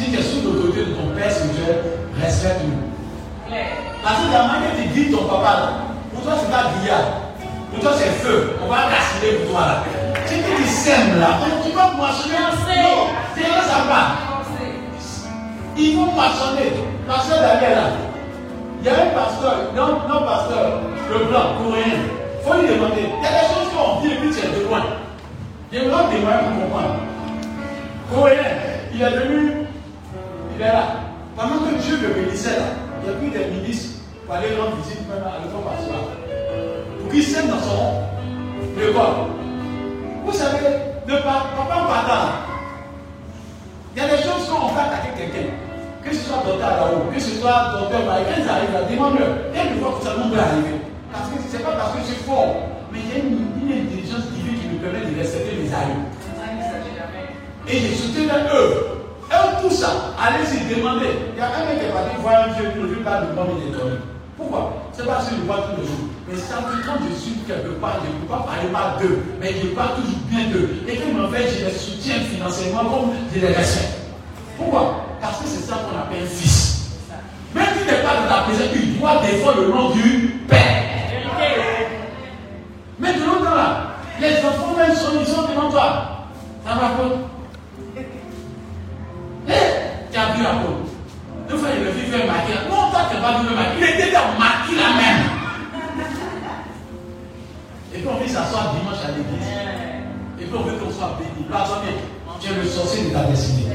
[0.00, 1.84] Si tu es sous l'autorité de ton Père spirituel,
[2.18, 2.72] respecte-le.
[4.02, 5.72] Parce que la manière de guider ton papa, là,
[6.14, 7.04] pour toi, c'est pas grillade.
[7.70, 8.56] Pour toi, c'est feu.
[8.64, 9.84] On va casser pour toi là.
[10.24, 12.32] Si tu sèmes là, tu vas moissonner.
[12.32, 14.02] Non, c'est là ça va.
[15.76, 16.72] Ils vont moissonner.
[17.06, 17.82] Pasteur Daniel là.
[18.80, 22.00] Il y a un pasteur, non, non pasteur, le blanc, coréen.
[22.40, 23.04] Il faut lui demander.
[23.04, 24.82] Il y a des choses qu'on dit et puis tu es de loin.
[25.70, 26.94] Il y a besoin de moyens pour comprendre.
[28.14, 28.50] Coréen,
[28.94, 29.66] il est venu,
[30.60, 34.76] Pendant que Dieu le bénissait là, il y a pris des ministres pour aller rendre
[34.76, 36.04] visite même à l'autre pasteur.
[37.00, 38.04] Pour qu'il sème dans son
[38.76, 39.32] école.
[40.26, 40.58] Vous savez,
[41.08, 42.44] le papa partant,
[43.96, 45.48] il y a des choses qu'on va attaquer quelqu'un.
[46.04, 49.28] Que ce soit docteur là-haut, que ce soit docteur là, quand ils arrivent là, demande-leur.
[49.54, 50.76] Quelquefois que ça nous peut arriver.
[51.10, 53.48] Parce que ce n'est pas parce que je suis fort, mais il y a une,
[53.64, 56.04] une intelligence divine qui me permet de respecter les aïeux.
[57.66, 58.99] Et je soutiens eux.
[59.30, 61.06] Et tout ça, allez-y demander.
[61.34, 63.32] Il y a un mec qui est parti voir un vieux, le vieux parle de
[63.32, 63.96] et d'étonner.
[64.36, 64.72] Pourquoi?
[64.92, 66.10] C'est parce que je le vois tous les jours.
[66.26, 69.22] Mais ça que quand je suis quelque part, je ne peux pas parler mal d'eux,
[69.40, 70.82] mais je parle toujours bien d'eux.
[70.88, 73.98] Et quand ils m'en fait, je les soutiens financièrement comme je les respecte.
[74.56, 75.06] Pourquoi?
[75.20, 76.90] Parce que c'est ça qu'on appelle fils.
[77.54, 80.84] Même si tu n'es pas dans ta présence, tu dois défendre le nom du Père.
[82.98, 86.26] Mais de l'autre là, les enfants même sont, ils sont devant toi.
[86.66, 86.90] Ça va
[90.12, 90.74] tu as vu la peau.
[91.48, 92.52] Deux fois, il me fait faire marquer.
[92.68, 93.78] Non, toi, tu n'as pas vu le marquer.
[93.78, 95.40] Il était marqué là même.
[97.92, 99.48] Et puis on vient s'asseoir dimanche à l'église.
[100.40, 101.46] Et puis on veut qu'on soit béni.
[102.40, 103.66] Tu es le sorcier de ta destinée.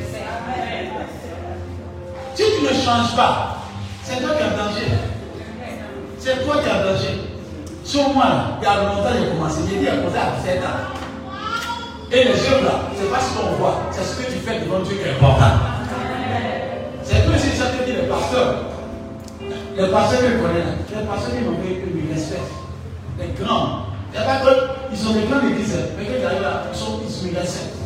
[2.34, 3.57] Si tu ne changes pas,
[4.03, 4.91] c'est toi qui es en danger.
[6.20, 7.16] C'est toi qui es en danger.
[7.84, 8.26] Sur moi,
[8.60, 9.62] il y a longtemps, j'ai commencé.
[9.70, 10.95] J'ai dit, j'ai commencé à 17 ans.
[12.12, 14.80] Et les jeunes là, c'est pas ce qu'on voit, c'est ce que tu fais devant
[14.80, 15.52] Dieu qui est important.
[17.03, 18.07] C'est que si ça te dit que je
[20.41, 22.57] connais, les pasteurs qui m'ont fait que me respectent,
[23.20, 24.52] les grands, il a pas que,
[24.91, 26.32] ils sont des grands églises, mais quand
[26.72, 27.78] ils sont, ils respectent.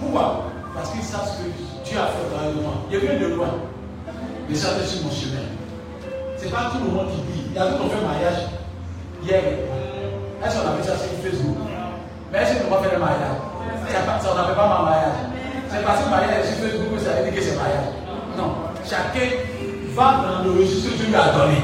[0.00, 0.44] Pourquoi?
[0.74, 1.48] Parce qu'ils savent ce que
[1.88, 2.86] Dieu a fait dans le monde.
[2.90, 3.50] Ils viennent de loin,
[4.48, 5.46] mais ça fait sur mon chemin.
[6.36, 7.46] C'est pas tout le monde qui dit.
[7.50, 8.46] Il y a tout on fait mariage
[9.24, 9.42] hier.
[10.44, 11.56] Est-ce qu'on a vu ça sur Facebook?
[12.30, 13.36] Mais est-ce qu'on va faire le mariage?
[13.90, 15.18] Ça, on n'appelle pas ma mariage.
[15.70, 17.90] C'est parce que mariage est sur Facebook que c'est mariage.
[18.36, 18.54] Non.
[18.88, 19.28] Chacun
[19.94, 21.58] va dans le registre que Dieu lui a donné.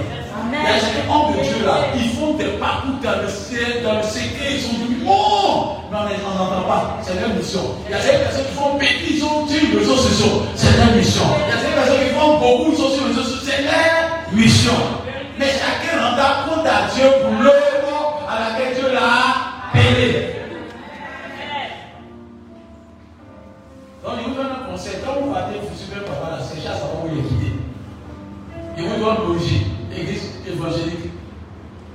[0.53, 3.83] Il y a chaque homme de Dieu là, ils font des parcours dans le ciel,
[3.83, 5.03] dans le secret, ils sont venus.
[5.07, 7.61] Oh Non, mais on n'entend pas, c'est leur mission.
[7.89, 10.77] Il y a des personnes qui font petit, ils sont sur les réseaux sociaux, c'est
[10.77, 11.25] leur mission.
[11.47, 13.63] Il y a des personnes qui font beaucoup, ils sont sur les réseaux sociaux, c'est
[13.63, 14.79] leur mission.
[15.39, 17.64] Mais chacun rendra compte à Dieu pour l'œuvre
[25.55, 26.51] Vous partez,
[28.77, 29.67] vous là, donne loger,
[29.97, 31.11] église évangélique,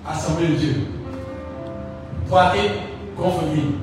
[0.08, 0.76] assemblée de Dieu.
[2.28, 2.70] Pour aller
[3.18, 3.76] confirmer.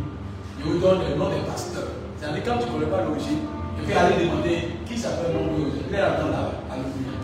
[0.59, 1.89] Il vous donne le nom des pasteurs.
[2.19, 3.37] C'est-à-dire, quand tu ne connais pas loger,
[3.77, 5.83] tu peux aller demander qui s'appelle de Dieu.
[5.91, 6.53] Il est là-dedans.
[6.71, 7.17] Alléluia.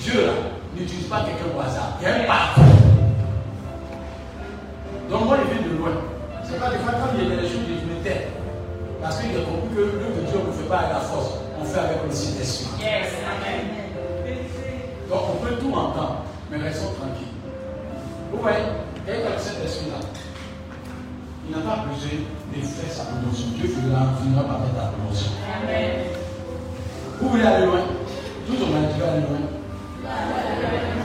[0.00, 0.32] Dieu là
[0.74, 1.98] n'utilise pas quelqu'un au hasard.
[2.00, 2.64] Il y a un parcours.
[5.10, 5.90] Donc moi je viens de loin.
[6.44, 8.39] C'est pas des fois quand il y a des choses, je me tais.
[9.02, 11.30] Parce qu'il a compris que l'œuvre de Dieu on ne fait pas avec la force,
[11.60, 12.68] on fait avec le Saint-Esprit.
[12.80, 13.16] Yes.
[15.08, 17.34] Donc on peut tout entendre, mais restons tranquilles.
[18.30, 18.58] Vous voyez,
[19.06, 19.98] quelqu'un avec cet esprit-là,
[21.48, 22.22] il n'a pas besoin
[22.54, 23.48] de faire sa promotion.
[23.56, 25.32] Dieu finira, finira par faire ta promotion.
[25.50, 26.14] Amen.
[27.20, 27.84] Vous voulez aller loin?
[28.46, 29.42] Tout le monde, tu veux aller loin.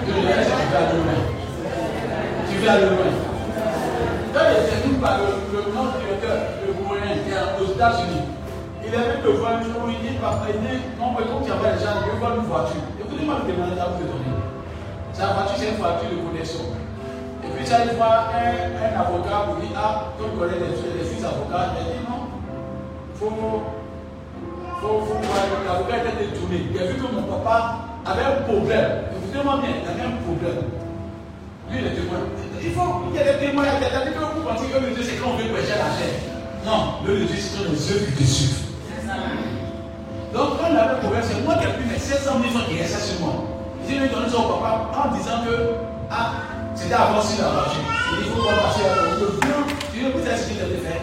[0.05, 0.45] Tu veux aller
[1.01, 1.17] loin.
[2.49, 3.11] Tu veux aller loin.
[4.35, 9.19] Était venu par le, le grand directeur, le gouverneur, qui est aux Il est venu
[9.23, 11.99] le voir jour, il dit, papa, il dit, non, mais comme tu avais les gens,
[11.99, 12.87] il veut voir une voiture.
[12.95, 14.31] Écoutez-moi le demander à vous donner.
[15.11, 16.71] Sa voiture, c'est une voiture de connexion.
[17.43, 21.19] Et puis il voit un, un avocat pour dire, ah, comme connaît les, les fils
[21.19, 23.35] avocats, il dit, non, il faut
[24.79, 26.71] faut, faut voir, l'avocat était détourné.
[26.71, 29.11] Il a vu que mon papa avait un problème.
[29.19, 30.63] Écoutez-moi bien, il avait un problème.
[31.67, 32.23] Lui, il est témoin.
[32.55, 33.67] Il faut qu'il y ait des témoins.
[33.67, 35.75] Il y a des que vous pensez que le Dieu, c'est quand on veut prêcher
[35.75, 36.34] la chair.
[36.65, 38.65] Non, le c'est les œufs qui te suivent.
[40.33, 43.13] Donc, quand un problème, c'est moi qui ai pris mes 700 000 francs qui restaient
[43.13, 43.33] sur moi.
[43.87, 45.75] J'ai lui donné ça au papa en disant que,
[46.11, 46.31] ah,
[46.75, 47.81] c'était avant si la voiture.
[48.19, 49.39] Il faut pas passer à la voiture.
[49.93, 51.01] Tu veux, savez ce qu'il devait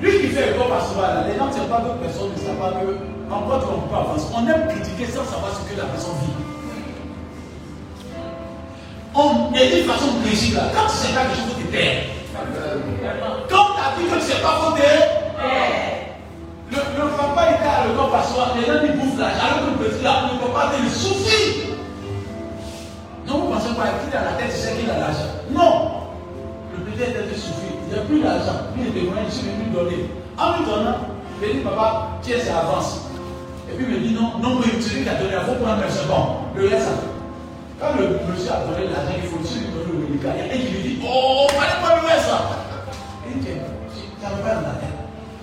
[0.00, 2.56] lui qui fait le corps pastoral, les gens ne savent pas d'autres personnes ne savent
[2.56, 4.26] pas que, encore qu'on peut avancer.
[4.32, 6.32] On aime critiquer sans savoir ce que la personne vit.
[9.14, 10.70] On est d'une façon précise là.
[10.72, 12.04] Quand tu sais pas quelque chose, taire.
[13.50, 14.82] Quand dit que tu ne sais pas, faut te
[16.70, 19.82] le, le papa était à le corps pastoral, les gens ils bouffent l'argent, alors que
[19.82, 21.28] le petit là, le papa il souffre.
[23.26, 25.28] Non, vous pensez pas qu'il a la tête, c'est qu'il a l'argent.
[25.50, 25.90] Non.
[26.72, 27.72] Le petit était souffrir.
[27.88, 28.72] Il n'a plus d'argent.
[28.76, 30.08] Il était venu, je suis venu donner.
[30.38, 30.96] En lui donnant,
[31.42, 33.08] il a dit, papa, tiens, ça avance.
[33.70, 35.82] Et puis il me dit, non, non, mais celui qui a donné, il faut prendre
[35.84, 36.48] un second.
[36.56, 36.88] Le reste,
[37.80, 40.34] quand le monsieur a donné l'argent, il faut aussi lui donner le médicament.
[40.36, 42.32] Il y a un qui lui dit, oh, fallait pas le reste.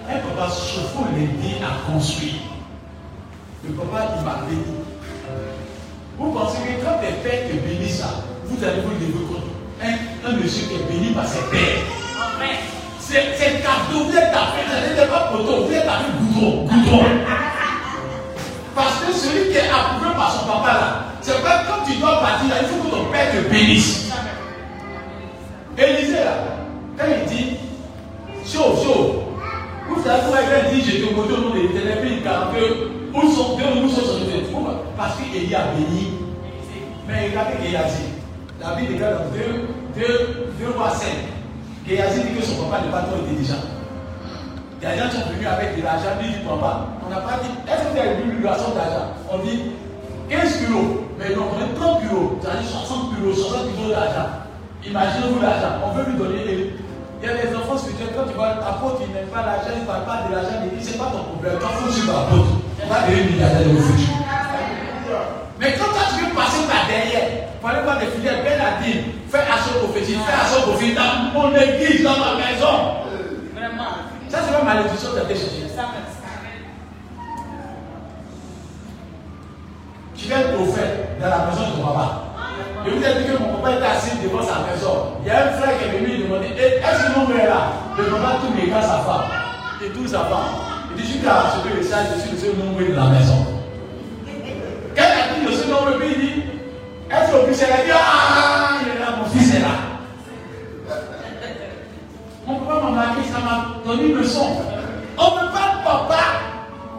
[0.07, 2.33] Un papa, faut l'aider à construire.
[3.63, 4.61] Le papa, il m'a béni.
[6.17, 8.03] Vous pensez que quand tes pères te bénissent,
[8.45, 9.49] vous allez vous lever contre
[9.83, 11.83] un, un monsieur qui est béni par ses pères.
[12.99, 15.85] C'est cadeau, vous êtes vous pas poteau, vous êtes
[16.19, 17.05] goudron, goudron.
[18.73, 22.19] Parce que celui qui est approuvé par son papa là, c'est pas quand tu dois
[22.19, 24.11] partir là, il faut que ton père te bénisse.
[25.77, 26.37] Élisée là,
[26.97, 27.57] quand il dit
[28.45, 29.23] chaud, chaud,
[29.89, 30.39] vous savez pourquoi
[30.72, 33.81] il dit je te montre au nom de l'éternel, puis garde que où sont deux
[33.81, 36.11] où sont sortis Pourquoi Parce qu'Élie a béni.
[37.07, 38.03] Mais regardez Géasi.
[38.59, 39.31] La Bible est dans
[39.95, 41.07] 2, 2, 2 rois 5.
[41.88, 43.61] Géasi dit que son papa n'est pas trop intelligent.
[44.84, 46.89] A des gens sont venus avec de l'argent, lui dit papa.
[47.05, 49.72] On n'a pas dit, est-ce que vous avez vu l'ululation d'argent On dit
[50.30, 54.30] 15 kilos, mais non, on est 30 kilos, c'est-à-dire 60 kilos, 60 kilos d'argent.
[54.85, 56.76] Imaginez-vous l'argent, on veut lui donner.
[57.21, 59.81] Il y a des enfants spirituels, quand tu vois apôtre, il n'aime pas l'argent, il
[59.81, 62.61] ne parle pas de l'argent, il dit c'est pas ton problème, quand faut suivre l'apôtre,
[62.83, 64.13] on va devenir milliardaire au futur.
[65.59, 68.83] Mais quand toi, tu veux passer par derrière, pour aller voir des filières, bien la
[68.83, 73.07] dire, fais assaut prophétique, fais assaut prophétique dans mon église, dans ma maison.
[73.55, 74.11] Vraiment.
[74.27, 75.39] Ça, c'est pas malédiction de tes
[80.17, 80.33] chercher.
[80.33, 81.19] Ça me Tu es un prophète.
[81.21, 82.21] dans la maison de papa.
[82.85, 85.17] Je vous ai dit que mon papa était assis devant sa maison.
[85.23, 87.47] Il y a un frère qui est venu demander Eh, Est-ce que mon frère est
[87.47, 87.61] là?
[87.97, 89.25] Le papa tout gars, sa femme.
[89.83, 90.53] Et tout sa femme.
[90.91, 92.93] Il dit Je suis à ce que le sage, je suis le seul nombre de
[92.93, 93.45] la maison.
[94.95, 96.43] Quand il a dit le seul nombre, il dit
[97.09, 97.75] Est-ce que le fils est là?
[97.81, 99.75] Il dit Ah, il est là, mon fils est là.
[102.47, 104.47] Mon papa m'a marqué, ça m'a donné une leçon.
[105.17, 106.23] On ne pas papa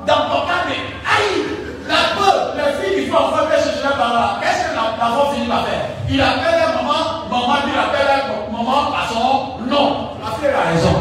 [0.06, 0.74] dans papa, mais
[1.06, 1.44] aïe,
[1.88, 2.16] la
[2.56, 4.40] la fille, il faut enfin faire ce chemin par là.
[4.42, 5.86] Qu'est-ce que l'enfant finit par faire?
[6.10, 10.10] Il appelle la maman, maman lui appelle la maman à son nom.
[10.22, 10.96] La fille a raison.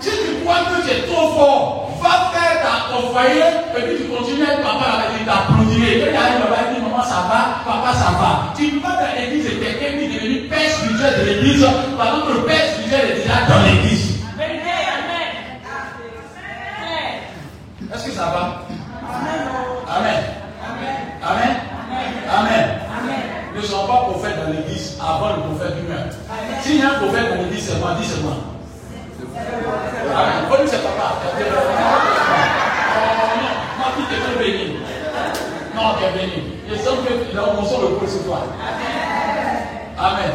[0.00, 3.42] Si tu crois que tu es trop fort, va faire ta, foyer
[3.76, 6.12] et puis tu continues à être papa là, il t'applaudirait.
[6.12, 8.52] Quand il il dit maman ça va, papa ça va.
[8.56, 11.66] Tu vas dans l'église et quelqu'un qui est devenu père spirituel de l'église,
[11.98, 14.16] pendant que le père spirituel est déjà dans l'église.
[14.38, 15.28] Vérité, Amen.
[16.80, 17.79] Amen.
[17.92, 18.62] Est-ce que ça va?
[19.88, 20.22] Amen.
[21.22, 21.56] Amen.
[22.30, 22.68] Amen.
[23.56, 26.08] Ne sois pas prophète dans l'église avant le prophète lui-même.
[26.62, 28.36] S'il y a un prophète dans l'église, c'est moi, dis c'est moi.
[30.14, 30.48] Amen.
[30.48, 31.16] Dire c'est papa.
[33.78, 34.76] Non, qui t'es béni.
[35.74, 36.42] Non, tu es béni.
[36.70, 38.44] Je sens que la promotion le pôle sur toi.
[39.98, 40.30] Amen.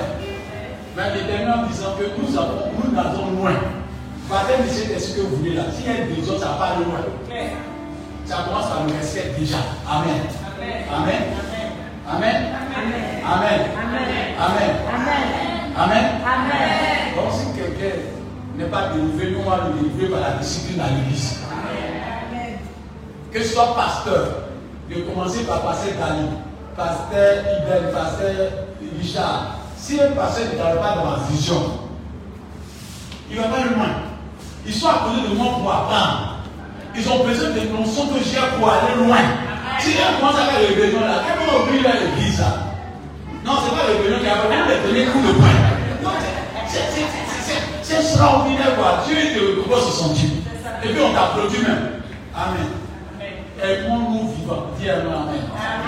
[0.98, 3.53] Mais l'éternel disant que nous avons, nous loin.
[4.30, 5.64] Baptême de cet esprit que vous voulez là.
[5.76, 7.02] S'il y a des autres, ça va pas loin.
[8.26, 9.57] Ça commence par le respect déjà.
[9.88, 10.22] Amen.
[10.91, 11.22] Amen.
[12.07, 12.53] Amen.
[13.23, 13.61] Amen.
[14.38, 14.76] Amen.
[15.77, 16.06] Amen.
[17.15, 17.97] Donc si quelqu'un
[18.57, 21.39] n'est pas délivré, nous on va le délivrer par la discipline à l'église.
[23.31, 24.49] Que ce soit pasteur,
[24.89, 26.30] de commencer par pasteur Dali,
[26.76, 28.52] pasteur Ibel, pasteur
[28.99, 29.57] Richard.
[29.77, 31.61] Si un pasteur ne travaille pas dans ma vision,
[33.30, 34.05] il ne va pas loin.
[34.66, 36.40] Ils sont à côté de moi pour apprendre.
[36.96, 39.18] Ils ont besoin des notions que j'ai pour aller loin.
[39.80, 42.74] Si on commence à faire les réunions là, quand on oublie là l'église là,
[43.44, 45.48] non, ce n'est pas les réunions qui a fait, les donner coup de poing.
[46.68, 49.04] C'est- extraordinaire quoi.
[49.06, 50.30] Dieu te sur son Dieu.
[50.84, 52.02] Et puis on t'applaudit même.
[52.36, 52.68] Amen.
[53.62, 54.66] Aimons-nous vivants.
[54.80, 55.06] Dis Amen.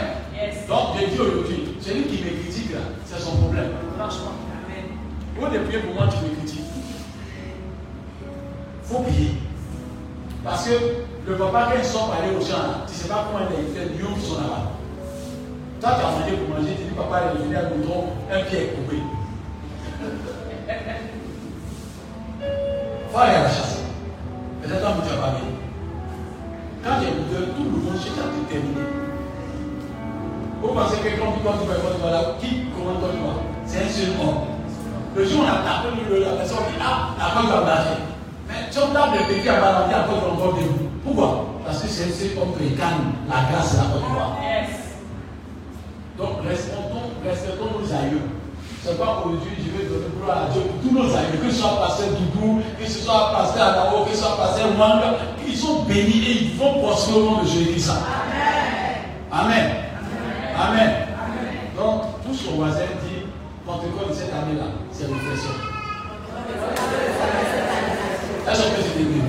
[0.69, 3.71] Donc, je dis aujourd'hui, celui qui me critique là, c'est son problème.
[3.99, 4.44] Franchement.
[5.41, 6.61] Au lieu de prier pour moi, tu me critiques.
[8.23, 9.35] Il faut prier.
[10.45, 10.75] Parce que
[11.27, 13.55] le papa, quand il sort pour aller au champ, tu ne sais pas comment il
[13.55, 14.73] a fait, Lyon sont là-bas.
[15.81, 18.43] Toi, tu as mangé pour manger, tu dis, papa, il est venu à Goudron, un
[18.45, 18.97] pied est coupé.
[22.41, 23.83] Il faut aller à la chasse.
[24.63, 25.51] Peut-être que tu pas bien.
[26.85, 28.89] Quand tu es leader, tout le monde cherche à te terminer.
[30.61, 31.67] Vous pensez que quand tu vas tu
[32.11, 33.11] là, qui commande toi
[33.67, 34.54] C'est un seul homme.
[35.17, 37.85] Le jour où on a tapé le- la personne dit Ah, la il va.
[38.49, 40.89] Mais tu as le petit à balancer, après tu vas encore debout.
[41.05, 41.45] Pourquoi?
[41.65, 44.37] Parce que c'est homme qui incarne la grâce de la d'Ivoire.
[44.43, 44.71] Yes.
[46.19, 48.23] Donc respectons, respectons nos aïeux.
[48.85, 51.57] C'est pas aujourd'hui, je vais donner gloire à Dieu pour tous nos aïeux, que ce
[51.63, 55.17] soit pasteur Doudou, que ce soit pasteur Adamo, que ce soit pasteur Wanga,
[55.47, 57.93] ils sont bénis et ils vont prospérer au nom de Jésus-Christ.
[59.33, 59.67] Amen.
[60.57, 60.91] Amen.
[61.77, 63.25] Donc, tout son voisin dit,
[63.67, 64.67] Pentecôte de cette année-là,
[64.97, 65.51] c'est réflexion.
[68.49, 69.23] Est-ce que c'est début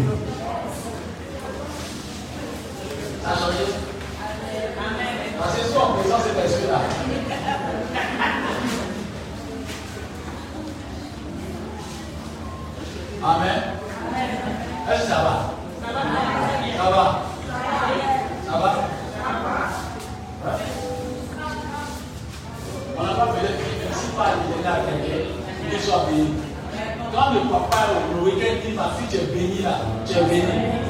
[3.24, 3.66] Ça a changé
[5.40, 6.82] Parce que si on présente cet esprit-là,
[13.24, 13.62] Amen.
[14.88, 15.56] Est-ce que ça va
[16.78, 17.22] Ça va
[18.46, 18.72] Ça va?
[22.98, 26.06] On n'a pas besoin de merci pas l'éternel à quelqu'un qu'il soit.
[27.14, 30.86] Quand le papa week-end dit ma fille tu es bénie là, tu es bénie.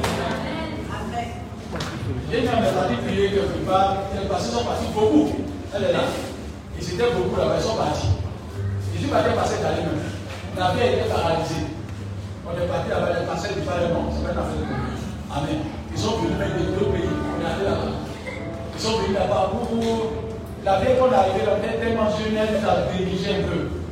[2.30, 5.30] J'ai même entendu prier quelque part, les personnes sont partis beaucoup.
[5.74, 6.00] Elle est là.
[6.78, 8.08] Ils étaient beaucoup là, mais ils sont partis.
[8.94, 10.02] Ils sont partis passer d'aller même.
[10.58, 11.70] La vie était paralysée.
[12.42, 14.66] On est parti là-bas, les passés du non, c'est pas commun.
[15.30, 15.60] Amen.
[15.92, 17.06] Ils sont venus même de deux pays.
[17.06, 17.94] On est là-bas.
[18.74, 19.52] Ils sont venus là-bas.
[20.64, 23.85] La vieille, quand on est arrivé, était tellement jeune, elle nous a.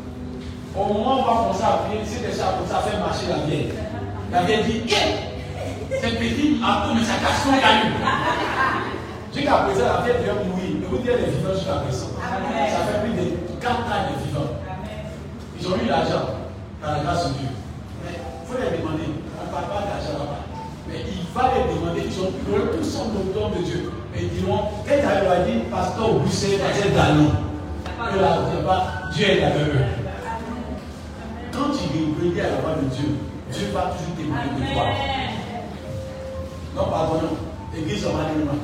[0.77, 3.47] Au moment où on va commencer à prier, c'est déjà pour ça faire marcher la
[3.47, 3.71] vieille.
[4.33, 7.95] La vieille dit Eh C'est petit, un peu, mais ça casse mon caillou.
[9.33, 10.91] Jusqu'à présent, la vieille devient mourir.
[10.91, 12.11] Vous dire les vivants jusqu'à présent.
[12.19, 14.51] Ça fait plus de 4 ans de vivants.
[15.61, 16.43] Ils ont eu l'argent
[16.83, 17.55] par la grâce de Dieu.
[18.03, 19.15] Mais il faut les demander.
[19.15, 20.43] On ne parle pas d'argent là-bas.
[20.91, 22.03] Mais il va les demander.
[22.03, 23.93] Ils ont tous sont le don de Dieu.
[24.11, 27.31] Et ils diront, quand il a dit, pasteur Bousset, pasteur Dallon,
[28.11, 28.43] que là,
[29.15, 29.94] Dieu est avec eux.
[31.95, 33.15] Quand tu obéis à la voix de Dieu,
[33.53, 34.87] Dieu va toujours témoigner de toi.
[36.75, 37.37] Non, pardonnons.
[37.73, 38.59] l'église va aller loin.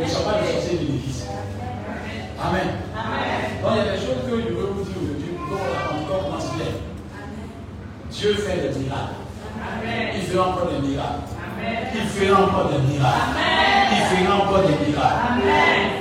[0.00, 1.26] Ne sois pas le sorcier de l'église.
[2.40, 2.68] Amen.
[3.62, 6.24] Donc il y a des choses que je veux vous dire aujourd'hui, pour la encore
[6.24, 6.72] commence bien.
[8.10, 9.20] Dieu fait des miracles.
[10.14, 11.28] Il fera encore des miracles.
[11.94, 13.36] Il fera encore des miracles.
[13.92, 15.44] Il fera encore des miracles.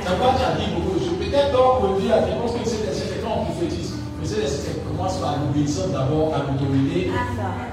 [0.01, 1.19] C'est pourquoi tu as dit beaucoup de choses.
[1.19, 3.95] Peut-être qu'on peut dire à quelqu'un que c'est c'est quand on prophétise.
[4.21, 4.74] Mais c'est c'est
[5.05, 7.11] commence par l'obéissance d'abord à l'autorité,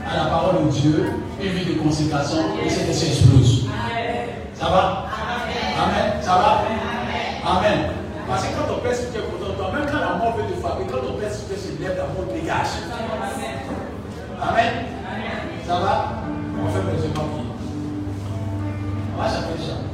[0.06, 3.66] à la parole de Dieu, une vie de consécration, et c'est explose.
[4.54, 5.06] Ça va?
[5.82, 6.12] Amen.
[6.20, 6.62] Ça va?
[7.50, 7.90] Amen.
[8.28, 10.60] Parce que quand ton père spirituel est contre toi, même quand la mort veut te
[10.60, 12.72] frapper, quand ton père spirituel se lève, la mort dégage.
[14.40, 14.72] Amen.
[15.66, 16.12] Ça va?
[16.62, 17.46] On fait plaisir prier.
[19.16, 19.91] On va déjà.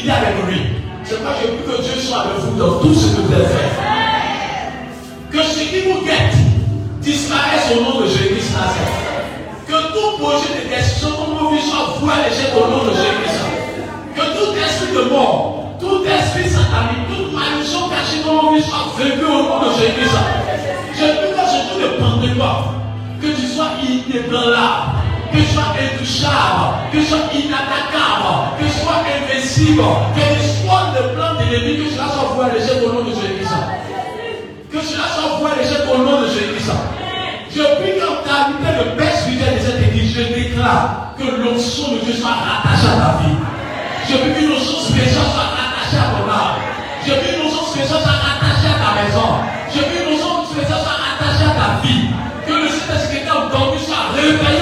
[0.00, 0.60] Illimitée avec lui.
[1.04, 3.32] C'est pas que je veux que Dieu soit avec vous dans tout ce que vous
[3.32, 3.70] avez fait.
[5.30, 6.36] Que ce qui vous guette
[7.00, 8.54] disparaisse au nom de Jésus-Christ.
[9.66, 13.40] Que tout projet de destruction vos vies soit voué à l'échec au nom de Jésus-Christ.
[14.16, 18.92] Que tout esprit de mort, tout esprit satanique, toute malédiction cachée dans vos vies soit
[18.98, 20.16] vaincu au nom de Jésus-Christ.
[20.94, 22.80] Je prie dans ce jour de Pentecôte
[23.22, 24.99] que tu sois inébranlable,
[25.32, 29.82] que tu sois intouchable, que tu sois inattaquable, que tu sois invincible,
[30.14, 33.04] que tu sois le plan de l'ennemi, que cela soit voué à l'échec au nom
[33.04, 33.54] de Jésus-Christ.
[34.72, 36.72] Que cela soit voué à l'échec au nom de Jésus-Christ.
[37.50, 41.98] Je prie qu'en qualité de père spirituel de cette église, je déclare que l'onction de
[41.98, 43.34] Dieu soit rattachée à ta vie.
[44.06, 46.62] Je prie qu'une onction spéciale soit rattachée à ton âme.
[47.02, 49.28] Je prie qu'une onction spéciale soit rattachée à ta maison.
[49.74, 52.06] Je prie qu'une onction spéciale soit rattachée à ta vie.
[52.46, 54.59] Que le Saint-Esprit est endormi soit réveillé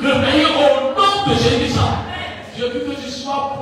[0.00, 1.78] réveillée au nom de Jésus-Christ.
[2.58, 3.56] Je veux que tu sois,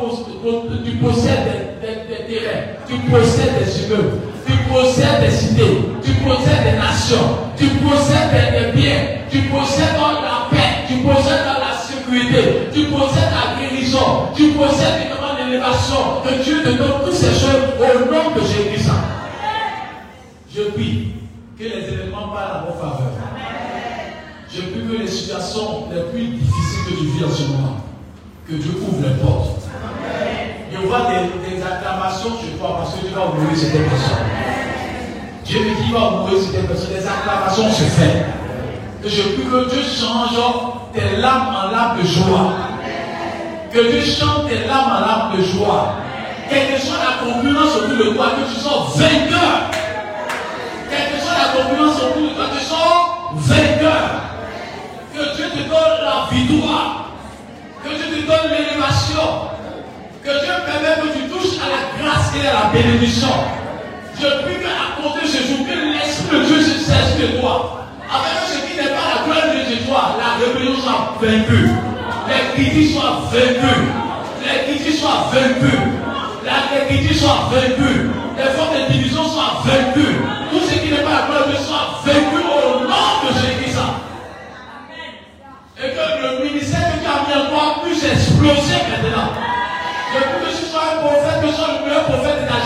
[0.85, 6.79] tu possèdes des, terrains, tu possèdes des immeubles, tu possèdes des cités, tu possèdes des
[6.79, 11.77] nations, tu possèdes des, des biens, tu possèdes dans la paix, tu possèdes dans la
[11.77, 17.39] sécurité, tu possèdes la guérison, tu possèdes également l'élévation, que Dieu te donne toutes ces
[17.39, 18.91] choses au nom de Jésus.
[20.57, 21.13] Je prie
[21.59, 23.13] que les événements parlent à vos faveur.
[24.87, 27.77] Que les situations les plus difficiles que tu vis en ce moment,
[28.49, 29.67] que Dieu ouvre les portes.
[30.71, 34.23] Je vois des, des acclamations chez toi parce que tu vas ouvrir cette personne.
[35.45, 36.39] Dieu me dit, va ouvrir
[36.69, 36.91] personne.
[36.95, 38.23] Des acclamations se font.
[39.03, 40.39] Et je prie que Dieu change
[40.93, 42.53] tes larmes en larmes de joie.
[43.73, 45.95] Que Dieu chante tes larmes en larmes de joie.
[46.49, 49.69] Quelle que soit la concurrence autour de toi, que tu sois vainqueur.
[50.89, 54.36] Quelle que soit la concurrence autour de toi, que tu sois vainqueur.
[55.17, 57.07] Que Dieu te donne la victoire.
[57.83, 59.49] Que Dieu te donne l'élévation.
[60.23, 63.33] Que Dieu permette que tu touches à la grâce et à la bénédiction.
[64.21, 67.87] Je prie qu'à compter ce jour, que l'Esprit de Dieu se saisisse de toi.
[68.11, 71.71] Afin que ce qui n'est pas la gloire de Dieu, toi, la rébellion soit vaincue.
[72.29, 73.89] Les critiques soient vaincus.
[74.45, 75.81] Les critiques soient vaincus.
[76.45, 78.11] La critiques soient vaincus.
[78.37, 80.16] Les formes de division soient vaincues.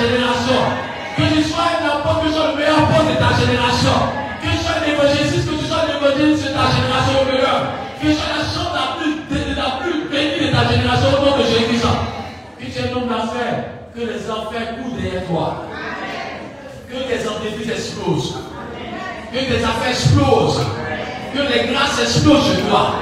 [0.01, 3.93] Que tu sois un apôtre, que tu sois le meilleur apôtre de ta génération.
[4.41, 7.61] Que tu sois un évangéliste, que tu sois un évangéliste de ta génération au meilleur.
[8.01, 9.21] Que tu sois la chambre la plus,
[9.53, 11.85] la plus bénie de ta génération au nom de Jésus-Christ.
[12.57, 15.69] Que tu es un homme d'affaires, que les enfers courent derrière toi.
[16.89, 18.41] Que tes entreprises explosent.
[19.29, 20.65] Que tes affaires explosent.
[21.37, 22.97] Que les grâces explosent chez toi.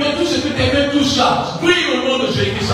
[0.00, 1.20] Que tout ce que tes mains touchent
[1.60, 2.72] brille au nom de Jésus-Christ.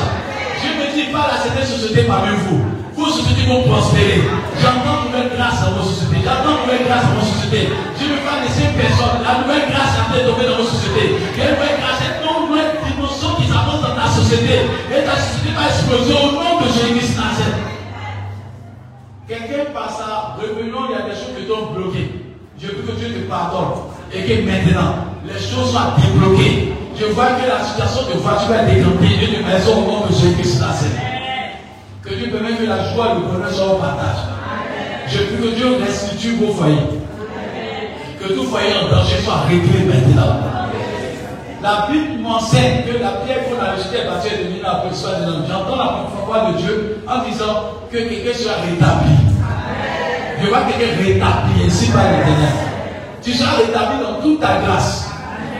[0.62, 2.75] Je me dis pas à cette société parmi vous.
[2.96, 4.24] Vos sociétés vont prospérer.
[4.56, 6.24] J'entends nouvelle grâce dans vos sociétés.
[6.24, 7.68] J'entends nouvelle grâce dans vos sociétés.
[8.00, 9.20] Je ne veux pas laisser personne.
[9.20, 11.20] La nouvelle grâce est en train de tomber dans vos sociétés.
[11.36, 14.64] Il nouvelle grâce, une nouvelle dimension qui s'avance dans ta société.
[14.88, 17.20] Et ta société va exploser au nom de Jésus-Christ.
[19.28, 22.14] Quelqu'un passe à revenons, il y a des choses qui t'ont bloqué.
[22.56, 26.72] Je veux que Dieu te pardonne et que maintenant les choses soient débloquées.
[26.96, 30.14] Je vois que la situation de voiture est décantée et de maison au nom de
[30.14, 30.62] Jésus-Christ.
[32.06, 34.30] Que Dieu permette que la joie et le bonheur soient au partage.
[35.08, 37.02] Je prie que Dieu restitue vos foyers.
[38.22, 40.38] Que tout foyer en danger soit réglé maintenant.
[41.60, 45.26] La Bible m'enseigne que la pierre qu'on a rejetée est et devenue la position de
[45.26, 45.44] l'homme.
[45.50, 49.16] J'entends la parole de Dieu en disant que quelqu'un soit rétabli.
[50.40, 52.54] Je vois quelqu'un rétabli ainsi par l'éternel.
[53.20, 55.10] Tu seras rétabli dans toute ta grâce.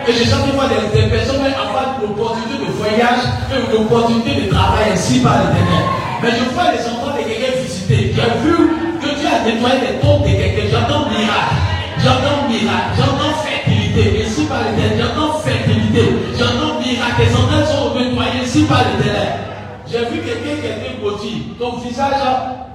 [0.07, 4.43] Et je sens y a des, des personnes qui avoir l'opportunité de voyage et l'opportunité
[4.43, 6.06] de travail ainsi par l'éternel.
[6.27, 8.11] Mais je vois les enfants de quelqu'un visiter.
[8.11, 8.55] J'ai vu
[8.99, 10.67] que Dieu a nettoyé les tombes de quelqu'un.
[10.75, 11.55] J'entends miracle.
[12.03, 12.99] J'entends miracle.
[12.99, 14.27] J'entends fertilité.
[14.27, 15.07] Ainsi par l'éternel.
[15.07, 16.19] J'entends fertilité.
[16.35, 17.23] J'entends miracle.
[17.23, 19.39] Les enfants sont nettoyés ainsi par l'éternel.
[19.87, 21.55] J'ai vu quelqu'un qui était maudit.
[21.61, 22.19] Ton visage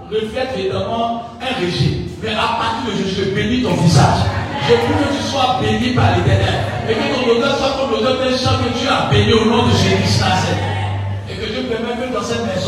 [0.08, 2.08] reflète évidemment un régime.
[2.24, 4.32] Mais à partir de je, bénis ton visage.
[4.64, 6.88] Je veux que tu sois béni par l'éternel.
[6.88, 9.68] Et que ton odeur soit comme l'odeur d'un champ que tu as béni au nom
[9.68, 10.80] de Jésus Nazareth.
[11.28, 12.61] Et que Dieu permette que dans cette maison,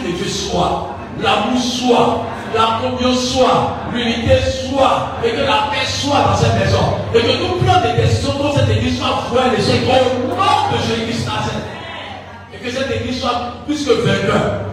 [0.00, 2.24] crainte de Dieu soit, l'amour soit,
[2.54, 6.96] la communion soit, l'unité soit, et que la paix soit dans cette maison.
[7.14, 10.78] Et que tout plan de décision dans cette église soit voué l'échec au nom de
[10.82, 11.64] Jésus Nazareth.
[12.52, 14.64] Et que cette église soit plus que vainqueur.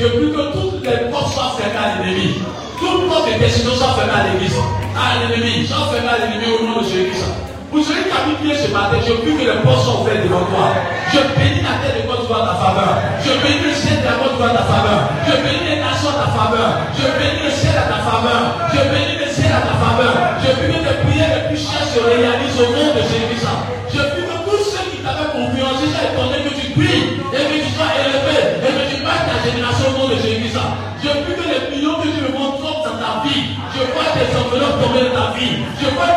[0.00, 2.34] Je prie que toutes les portes soient fermées à l'ennemi.
[2.78, 4.56] Toute porte de décision soit fermée à l'église.
[4.96, 5.66] À l'ennemi.
[5.66, 7.47] Soit fermée à l'ennemi au nom de Jésus.
[7.68, 10.72] A mis pied ce matin, je prie que les portes soient ouvertes devant toi.
[11.12, 12.92] Je bénis la terre de Côte d'Ivoire à ta faveur.
[13.20, 14.98] Je bénis le ciel de la Côte à ta faveur.
[15.28, 16.70] Je bénis les nations à ta faveur.
[16.96, 18.40] Je bénis le ciel à ta faveur.
[18.72, 20.16] Je bénis le ciel à ta faveur.
[20.40, 23.44] Je prie que tes prières les plus chères se réalisent au nom de Jésus.
[23.44, 27.56] Je prie que tous ceux qui t'avaient confiance, soient étonnés que tu pries et que
[27.60, 30.56] tu sois élevé et que tu passes ta génération au nom de Jésus.
[30.56, 34.28] Je prie que les millions que tu me montres dans ta vie, je vois tes
[34.40, 35.68] enveloppes tomber dans ta vie.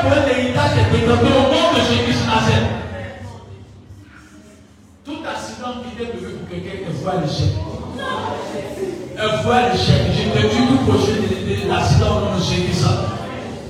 [0.02, 2.70] Pour un héritage est décanté au nom de Jésus Nazareth.
[5.06, 7.54] Tout accident qui est devenu pour quelqu'un, elle voit l'échec.
[9.18, 10.02] Elle voit l'échec.
[10.10, 12.82] Je te dis tout projet de l'accident au nom de Jésus.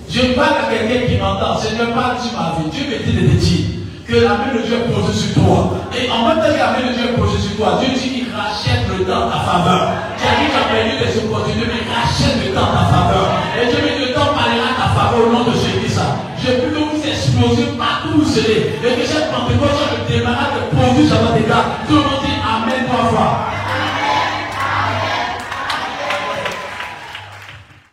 [0.10, 1.58] Je parle à quelqu'un qui m'entend.
[1.58, 2.70] Seigneur, parle sur ma vie.
[2.72, 3.66] Dieu me dit de te dire
[4.08, 5.72] que la main de Dieu est posée sur toi.
[5.96, 8.10] Et en même temps que la main de Dieu est posée sur toi, Dieu dit
[8.12, 9.88] qu'il rachète le temps en ta faveur.
[10.20, 12.76] Tu as dit que tu as perdu des opportunités, mais il rachète le temps en
[12.76, 13.28] ta faveur.
[13.56, 15.61] Et Dieu me dit le temps parlera en ta faveur au nom de Jésus.
[17.42, 18.80] Explosez partout où serez.
[18.84, 21.66] Et que cette Pentecôte démarrage de produits sur votre égard.
[21.88, 22.31] Tout le